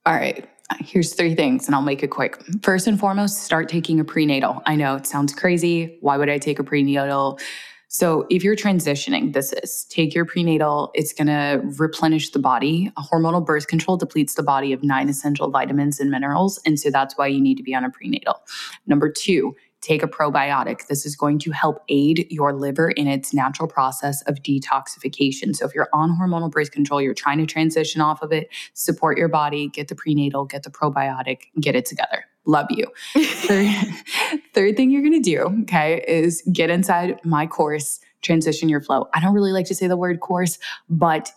[0.05, 0.47] All right.
[0.79, 2.41] Here's three things and i'll make it quick.
[2.63, 4.61] First and foremost start taking a prenatal.
[4.65, 5.97] I know it sounds crazy.
[6.01, 7.39] Why would i take a prenatal?
[7.89, 10.91] So if you're transitioning this is take your prenatal.
[10.93, 12.89] It's going to replenish the body.
[12.97, 16.89] A hormonal birth control depletes the body of nine essential vitamins and minerals and so
[16.89, 18.41] that's why you need to be on a prenatal.
[18.87, 20.87] Number two take a probiotic.
[20.87, 25.55] This is going to help aid your liver in its natural process of detoxification.
[25.55, 29.17] So if you're on hormonal birth control, you're trying to transition off of it, support
[29.17, 32.25] your body, get the prenatal, get the probiotic, get it together.
[32.45, 32.85] Love you.
[33.23, 33.67] third,
[34.53, 39.09] third thing you're going to do, okay, is get inside my course, Transition Your Flow.
[39.13, 40.59] I don't really like to say the word course,
[40.89, 41.31] but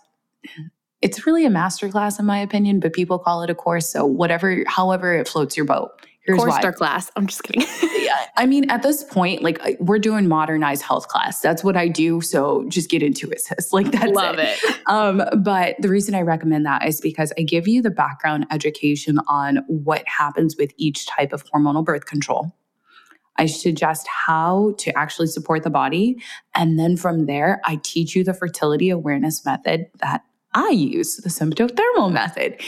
[1.01, 3.89] it's really a masterclass in my opinion, but people call it a course.
[3.89, 5.91] So whatever, however it floats your boat.
[6.25, 6.71] Here's course why.
[6.71, 7.11] class.
[7.15, 7.61] I'm just kidding.
[8.37, 11.39] I mean, at this point, like we're doing modernized health class.
[11.41, 12.21] That's what I do.
[12.21, 13.69] So just get into it, sis.
[13.73, 14.57] Like that's love it.
[14.63, 14.81] it.
[14.87, 19.19] Um, but the reason I recommend that is because I give you the background education
[19.27, 22.55] on what happens with each type of hormonal birth control.
[23.37, 26.17] I suggest how to actually support the body.
[26.53, 31.29] And then from there, I teach you the fertility awareness method that I use, the
[31.29, 32.61] symptothermal method.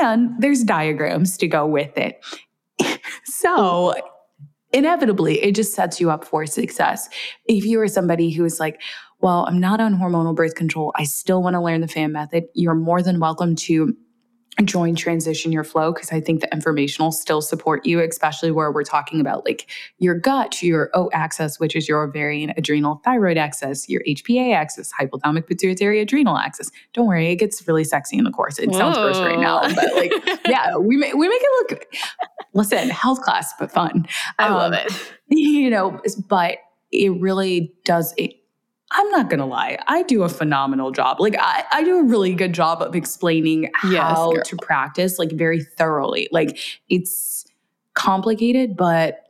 [0.00, 2.24] And there's diagrams to go with it.
[3.24, 3.94] so
[4.74, 7.08] inevitably, it just sets you up for success.
[7.46, 8.82] If you are somebody who is like,
[9.20, 12.44] well, I'm not on hormonal birth control, I still want to learn the FAM method,
[12.54, 13.96] you're more than welcome to
[14.62, 18.70] join transition your flow because i think the information will still support you especially where
[18.70, 23.36] we're talking about like your gut your o axis which is your ovarian adrenal thyroid
[23.36, 26.70] axis your hpa axis hypothalamic pituitary adrenal axis.
[26.92, 28.58] Don't worry it gets really sexy in the course.
[28.58, 28.78] It Whoa.
[28.78, 30.12] sounds gross right now but like
[30.48, 31.86] yeah we, make, we make it look
[32.52, 34.06] listen health class but fun.
[34.38, 34.92] I um, love it.
[35.28, 36.58] you know but
[36.92, 38.34] it really does it
[38.96, 41.20] I'm not gonna lie, I do a phenomenal job.
[41.20, 45.32] Like I, I do a really good job of explaining how yes, to practice, like
[45.32, 46.28] very thoroughly.
[46.30, 47.44] Like it's
[47.94, 49.20] complicated, but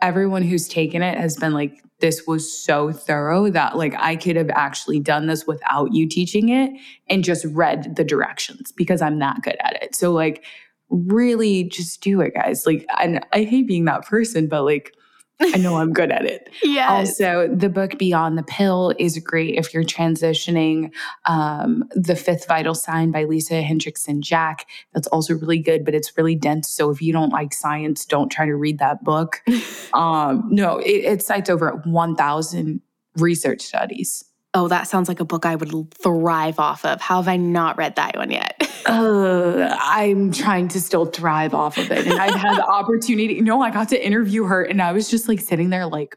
[0.00, 4.36] everyone who's taken it has been like, this was so thorough that like I could
[4.36, 6.72] have actually done this without you teaching it
[7.10, 9.94] and just read the directions because I'm that good at it.
[9.94, 10.42] So like
[10.88, 12.64] really just do it, guys.
[12.64, 14.94] Like and I hate being that person, but like
[15.40, 16.48] I know I'm good at it.
[16.62, 16.90] Yeah.
[16.90, 20.92] Also, the book Beyond the Pill is great if you're transitioning.
[21.24, 24.66] Um, the Fifth Vital Sign by Lisa Hendrickson Jack.
[24.92, 26.70] That's also really good, but it's really dense.
[26.70, 29.42] So if you don't like science, don't try to read that book.
[29.94, 32.80] um, no, it, it cites over 1,000
[33.16, 34.29] research studies.
[34.52, 37.00] Oh, that sounds like a book I would thrive off of.
[37.00, 38.60] How have I not read that one yet?
[38.86, 42.06] uh, I'm trying to still thrive off of it.
[42.06, 43.34] And I've had the opportunity.
[43.34, 46.16] You know, I got to interview her and I was just like sitting there like,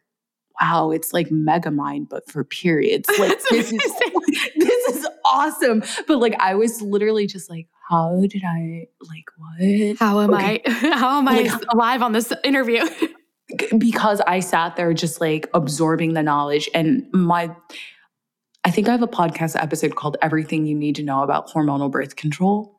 [0.59, 3.07] wow, it's like Megamind, but for periods.
[3.19, 3.93] Like this is
[4.55, 5.83] this is awesome.
[6.07, 9.97] But like I was literally just like, how did I like what?
[9.97, 10.61] How am okay.
[10.65, 12.83] I how am I like, alive on this interview?
[13.77, 17.55] because I sat there just like absorbing the knowledge and my
[18.65, 21.91] I think I have a podcast episode called Everything You Need to Know About Hormonal
[21.91, 22.72] Birth Control.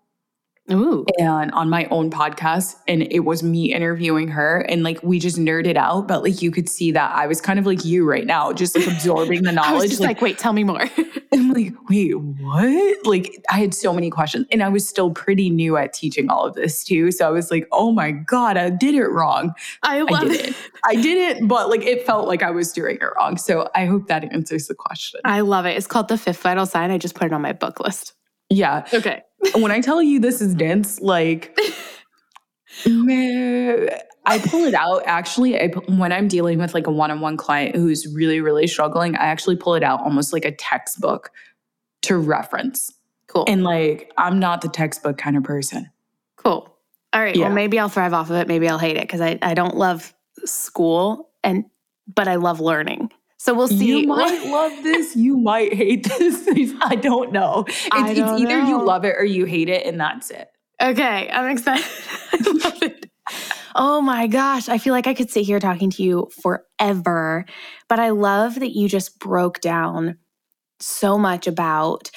[0.72, 1.04] Ooh.
[1.18, 2.76] And on my own podcast.
[2.88, 4.60] And it was me interviewing her.
[4.60, 6.08] And like we just nerded out.
[6.08, 8.76] But like you could see that I was kind of like you right now, just
[8.76, 9.90] like absorbing the knowledge.
[9.90, 10.88] Just like, like wait, tell me more.
[11.32, 13.06] I'm like, wait, what?
[13.06, 14.46] Like I had so many questions.
[14.50, 17.10] And I was still pretty new at teaching all of this too.
[17.10, 19.52] So I was like, oh my God, I did it wrong.
[19.82, 20.56] I love I did it.
[20.84, 23.36] I did it, but like it felt like I was doing it wrong.
[23.36, 25.20] So I hope that answers the question.
[25.24, 25.76] I love it.
[25.76, 26.90] It's called the fifth vital sign.
[26.90, 28.14] I just put it on my book list.
[28.54, 28.86] Yeah.
[28.92, 31.56] Okay when I tell you this is dense, like,
[32.86, 35.02] I pull it out.
[35.06, 39.24] Actually, I, when I'm dealing with like a one-on-one client who's really, really struggling, I
[39.24, 41.30] actually pull it out almost like a textbook
[42.02, 42.92] to reference.
[43.26, 43.44] Cool.
[43.46, 45.90] And like, I'm not the textbook kind of person.
[46.36, 46.70] cool.
[47.12, 47.36] All right.
[47.36, 47.46] Yeah.
[47.46, 48.48] Well, maybe I'll thrive off of it.
[48.48, 50.12] Maybe I'll hate it because I, I don't love
[50.44, 51.64] school and
[52.12, 53.03] but I love learning.
[53.44, 54.00] So we'll see.
[54.00, 56.48] You might love this, you might hate this.
[56.80, 57.66] I don't know.
[57.68, 60.48] It's, I don't either you love it or you hate it, and that's it.
[60.80, 61.84] Okay, I'm excited.
[62.32, 63.10] I love it.
[63.74, 67.44] Oh my gosh, I feel like I could sit here talking to you forever,
[67.86, 70.16] but I love that you just broke down
[70.80, 72.10] so much about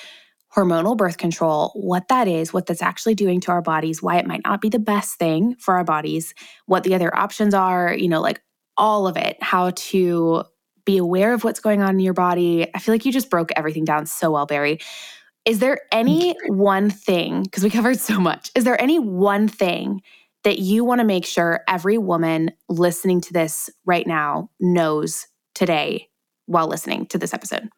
[0.56, 4.28] hormonal birth control, what that is, what that's actually doing to our bodies, why it
[4.28, 6.34] might not be the best thing for our bodies,
[6.68, 8.42] what the other options are, you know, like
[8.78, 10.46] all of it, how to
[10.88, 12.66] be aware of what's going on in your body.
[12.74, 14.80] I feel like you just broke everything down so well, Berri.
[15.46, 20.02] Is there any one thing, because we covered so much, is there any one thing
[20.44, 26.08] that you want to make sure every woman listening to this right now knows today
[26.46, 27.70] while listening to this episode?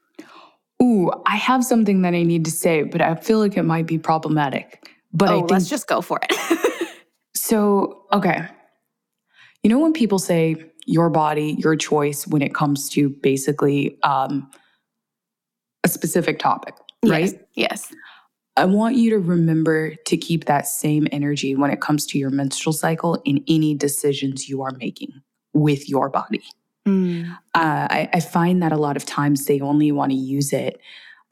[0.82, 3.88] Ooh, I have something that I need to say, but I feel like it might
[3.88, 4.88] be problematic.
[5.12, 6.88] But I oh, think let's just go for it.
[7.36, 8.06] so.
[8.14, 8.48] Okay,
[9.64, 10.56] you know when people say
[10.90, 14.50] your body, your choice when it comes to basically um,
[15.84, 16.74] a specific topic,
[17.06, 17.32] right?
[17.54, 17.92] Yes.
[17.92, 17.94] yes.
[18.58, 22.32] I want you to remember to keep that same energy when it comes to your
[22.32, 25.22] menstrual cycle in any decisions you are making
[25.54, 26.42] with your body.
[26.88, 27.32] Mm.
[27.54, 30.82] Uh, I, I find that a lot of times they only want to use it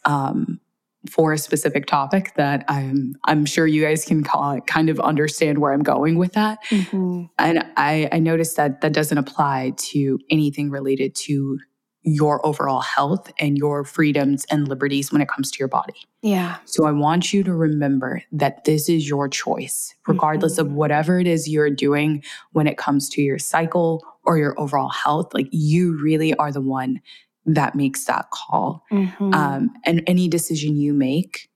[0.05, 0.59] um,
[1.07, 5.57] for a specific topic that I'm I'm sure you guys can call, kind of understand
[5.59, 6.59] where I'm going with that.
[6.69, 7.29] Mhm.
[7.39, 11.59] And I, I noticed that that doesn't apply to anything related to
[12.03, 15.95] your overall health and your freedoms and liberties when it comes to your body.
[16.21, 16.57] Yeah.
[16.63, 21.27] So I want you to remember that this is your choice, regardless of whatever it
[21.27, 25.33] is you're doing when it comes to your cycle or your overall health.
[25.33, 27.01] Like you really are the one
[27.47, 28.83] that makes that call.
[28.91, 29.33] Mhm.
[29.33, 31.49] Um, and any decision you make,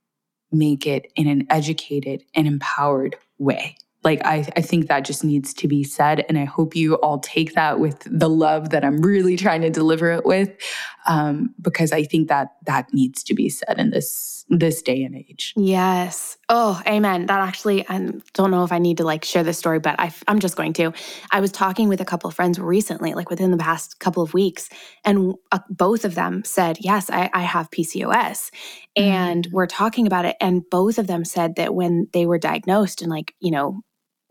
[0.51, 3.75] make it in an educated and empowered way.
[4.03, 7.19] Like I, I think that just needs to be said, and I hope you all
[7.19, 10.49] take that with the love that I'm really trying to deliver it with,
[11.07, 15.15] um, because I think that that needs to be said in this this day and
[15.15, 15.53] age.
[15.55, 16.37] Yes.
[16.49, 17.27] Oh, amen.
[17.27, 20.13] That actually, I don't know if I need to like share this story, but I,
[20.27, 20.91] I'm just going to.
[21.31, 24.33] I was talking with a couple of friends recently, like within the past couple of
[24.33, 24.67] weeks,
[25.05, 28.51] and uh, both of them said, Yes, I, I have PCOS.
[28.97, 30.35] And we're talking about it.
[30.41, 33.81] And both of them said that when they were diagnosed and, like, you know,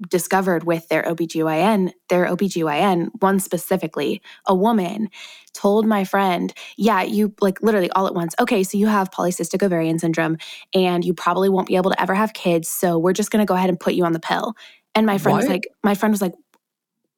[0.08, 5.08] discovered with their OBGYN, their OBGYN, one specifically, a woman,
[5.52, 9.62] told my friend, Yeah, you like literally all at once, okay, so you have polycystic
[9.62, 10.38] ovarian syndrome
[10.74, 12.68] and you probably won't be able to ever have kids.
[12.68, 14.54] So we're just going to go ahead and put you on the pill.
[14.94, 16.34] And my friend was like, My friend was like,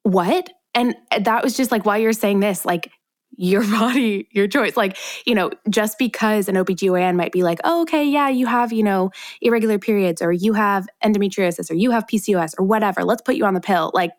[0.02, 0.50] What?
[0.74, 2.90] And that was just like, while you're saying this, like,
[3.36, 4.76] your body, your choice.
[4.76, 8.72] Like, you know, just because an OBGYN might be like, oh, okay, yeah, you have,
[8.72, 9.10] you know,
[9.40, 13.44] irregular periods or you have endometriosis or you have PCOS or whatever, let's put you
[13.44, 13.90] on the pill.
[13.94, 14.12] Like,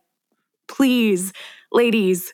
[0.68, 1.34] please,
[1.72, 2.34] ladies,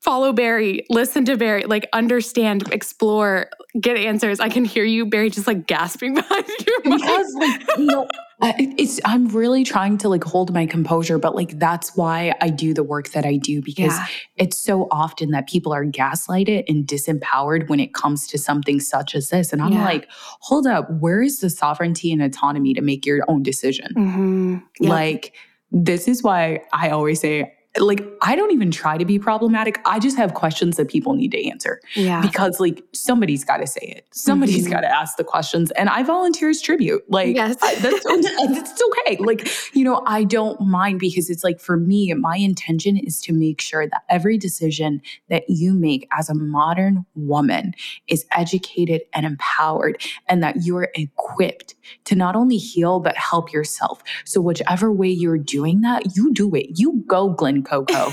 [0.00, 3.48] follow Berri, listen to Berri, like understand, explore,
[3.80, 4.40] get answers.
[4.40, 7.00] I can hear you, Berri, just like gasping behind your mic.
[7.00, 8.08] because like you know
[8.42, 12.74] it's i'm really trying to like hold my composure but like that's why i do
[12.74, 14.06] the work that i do because Yeah.
[14.36, 19.14] it's so often that people are gaslighted and disempowered when it comes to something such
[19.14, 19.84] as this and i'm Yeah.
[19.84, 20.08] like
[20.40, 24.62] hold up where is the sovereignty and autonomy to make your own decision Mhm.
[24.80, 24.90] Yep.
[24.90, 25.34] like
[25.70, 29.80] this is why i always say like i don't even try to be problematic.
[29.86, 31.80] I just have questions that people need to answer.
[31.96, 32.20] Yeah.
[32.20, 34.06] because like somebody's got to say it.
[34.12, 34.72] Somebody's Mhm.
[34.72, 35.70] got to ask the questions.
[35.72, 37.02] And i volunteer as tribute.
[37.08, 37.56] Like Yes.
[37.62, 38.04] I- that's,
[38.54, 39.16] that's okay.
[39.20, 43.32] Like you know i don't mind because it's like for me my intention is to
[43.32, 45.00] make sure that every decision
[45.30, 47.72] that you make as a modern woman
[48.06, 54.02] is educated and empowered and that you're equipped to not only heal but help yourself.
[54.26, 56.78] So whichever way you're doing that you do it.
[56.78, 57.30] You go
[57.62, 58.10] coco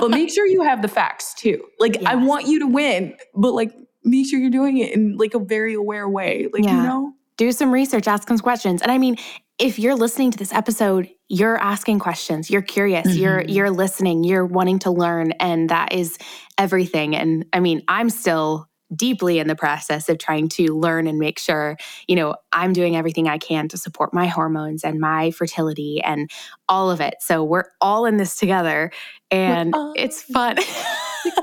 [0.00, 1.62] but make sure you have the facts too.
[1.78, 3.72] Like I want you to win, but like
[4.02, 6.48] make sure you're doing it in like a very aware way.
[6.52, 6.76] Like Yeah.
[6.76, 8.82] you know, do some research, ask some questions.
[8.82, 9.16] And I mean,
[9.58, 13.54] if you're listening to this episode, you're asking questions, you're curious, you're Mhm.
[13.54, 16.18] you're listening, you're wanting to learn and that is
[16.58, 17.14] everything.
[17.16, 18.66] And I mean, I'm still
[18.96, 21.76] deeply in the process of trying to learn and make sure,
[22.06, 26.30] you know, I'm doing everything I can to support my hormones and my fertility and
[26.68, 27.16] all of it.
[27.20, 28.90] So we're all in this together
[29.30, 30.56] and it's fun.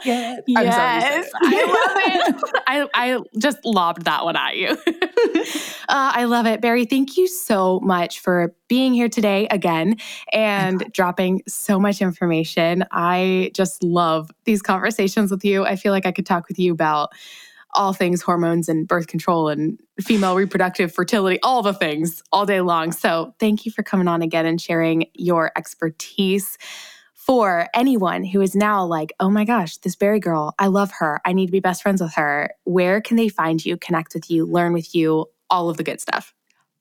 [0.04, 0.38] Yeah.
[0.48, 2.52] Yes, I love it.
[2.68, 4.70] I, I just lobbed that one at you.
[4.70, 6.62] uh, I love it.
[6.62, 9.96] Berri, thank you so much for being here today again
[10.34, 12.86] and dropping so much information.
[12.92, 15.66] I just love these conversations with you.
[15.66, 17.12] I feel like I could talk with you about
[17.74, 22.62] all things hormones and birth control and female reproductive fertility, all the things all day
[22.62, 22.92] long.
[22.92, 26.58] So thank you for coming on again and sharing your expertise
[27.26, 31.22] for anyone who is now like, oh my gosh, this Berri girl, I love her.
[31.24, 32.56] I need to be best friends with her.
[32.64, 36.02] Where can they find you, connect with you, learn with you, all of the good
[36.02, 36.34] stuff?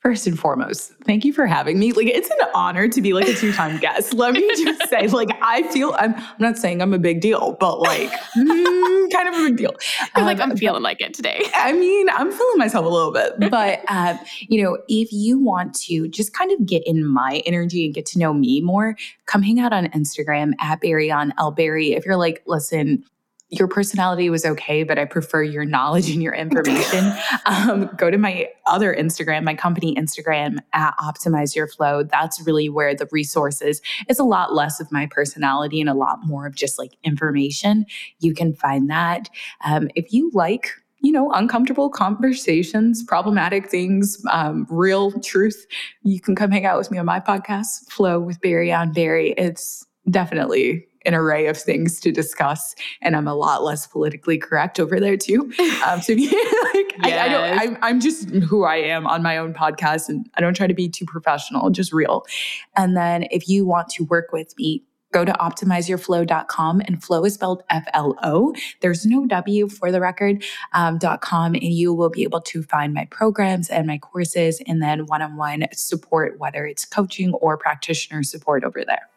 [0.02, 1.92] First and foremost, thank you for having me.
[1.92, 4.14] Like, it's an honor to be like a two time guest.
[4.14, 7.54] Let me just say, like, I feel I'm, I'm not saying I'm a big deal,
[7.60, 9.74] but like, mm, kind of a big deal.
[10.14, 11.42] I'm um, like, I'm feeling like it today.
[11.54, 13.50] I mean, I'm feeling myself a little bit.
[13.50, 17.84] But, uh, you know, if you want to just kind of get in my energy
[17.84, 18.96] and get to know me more,
[19.26, 21.92] come hang out on Instagram at Berrion El Berry.
[21.92, 23.04] If you're like, listen,
[23.50, 27.12] your personality was okay, but I prefer your knowledge and your information.
[27.46, 32.04] um, go to my other Instagram, my company Instagram at Optimize Your Flo.
[32.04, 33.82] That's really where the resources.
[34.08, 37.86] is a lot less of my personality and a lot more of just like information.
[38.20, 39.28] You can find that.
[39.64, 40.70] Um, if you like
[41.02, 45.66] you know, uncomfortable conversations, problematic things, um, real truth,
[46.02, 49.32] you can come hang out with me on my podcast, Flow with Berrion Berry.
[49.38, 54.78] It's definitely an array of things to discuss, and I'm a lot less politically correct
[54.78, 55.52] over there too.
[55.86, 56.94] Um, so like, yes.
[57.04, 60.40] I, I, don't, I'm, I'm just who I am on my own podcast, and I
[60.40, 62.26] don't try to be too professional, just real.
[62.76, 67.34] And then if you want to work with me, go to optimizeyourflo.com and flow is
[67.34, 72.40] spelled f-l-o there's no w for the record um, .com and you will be able
[72.40, 77.56] to find my programs and my courses and then one-on-one support whether it's coaching or
[77.56, 79.08] practitioner support over there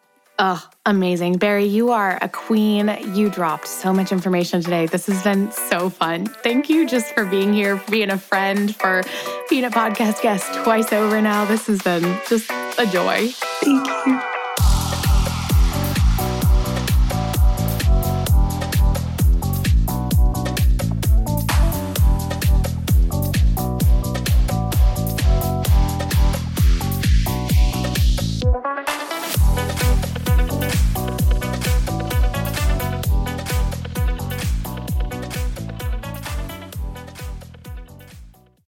[0.46, 1.38] Oh, amazing.
[1.38, 2.94] Berri, you are a queen.
[3.14, 4.88] You dropped so much information today.
[4.88, 6.26] This has been so fun.
[6.26, 9.04] Thank you just for being here, for being a friend, for
[9.50, 11.46] being a podcast guest twice over now.
[11.46, 13.30] This has been just a joy.
[13.62, 14.33] Thank you.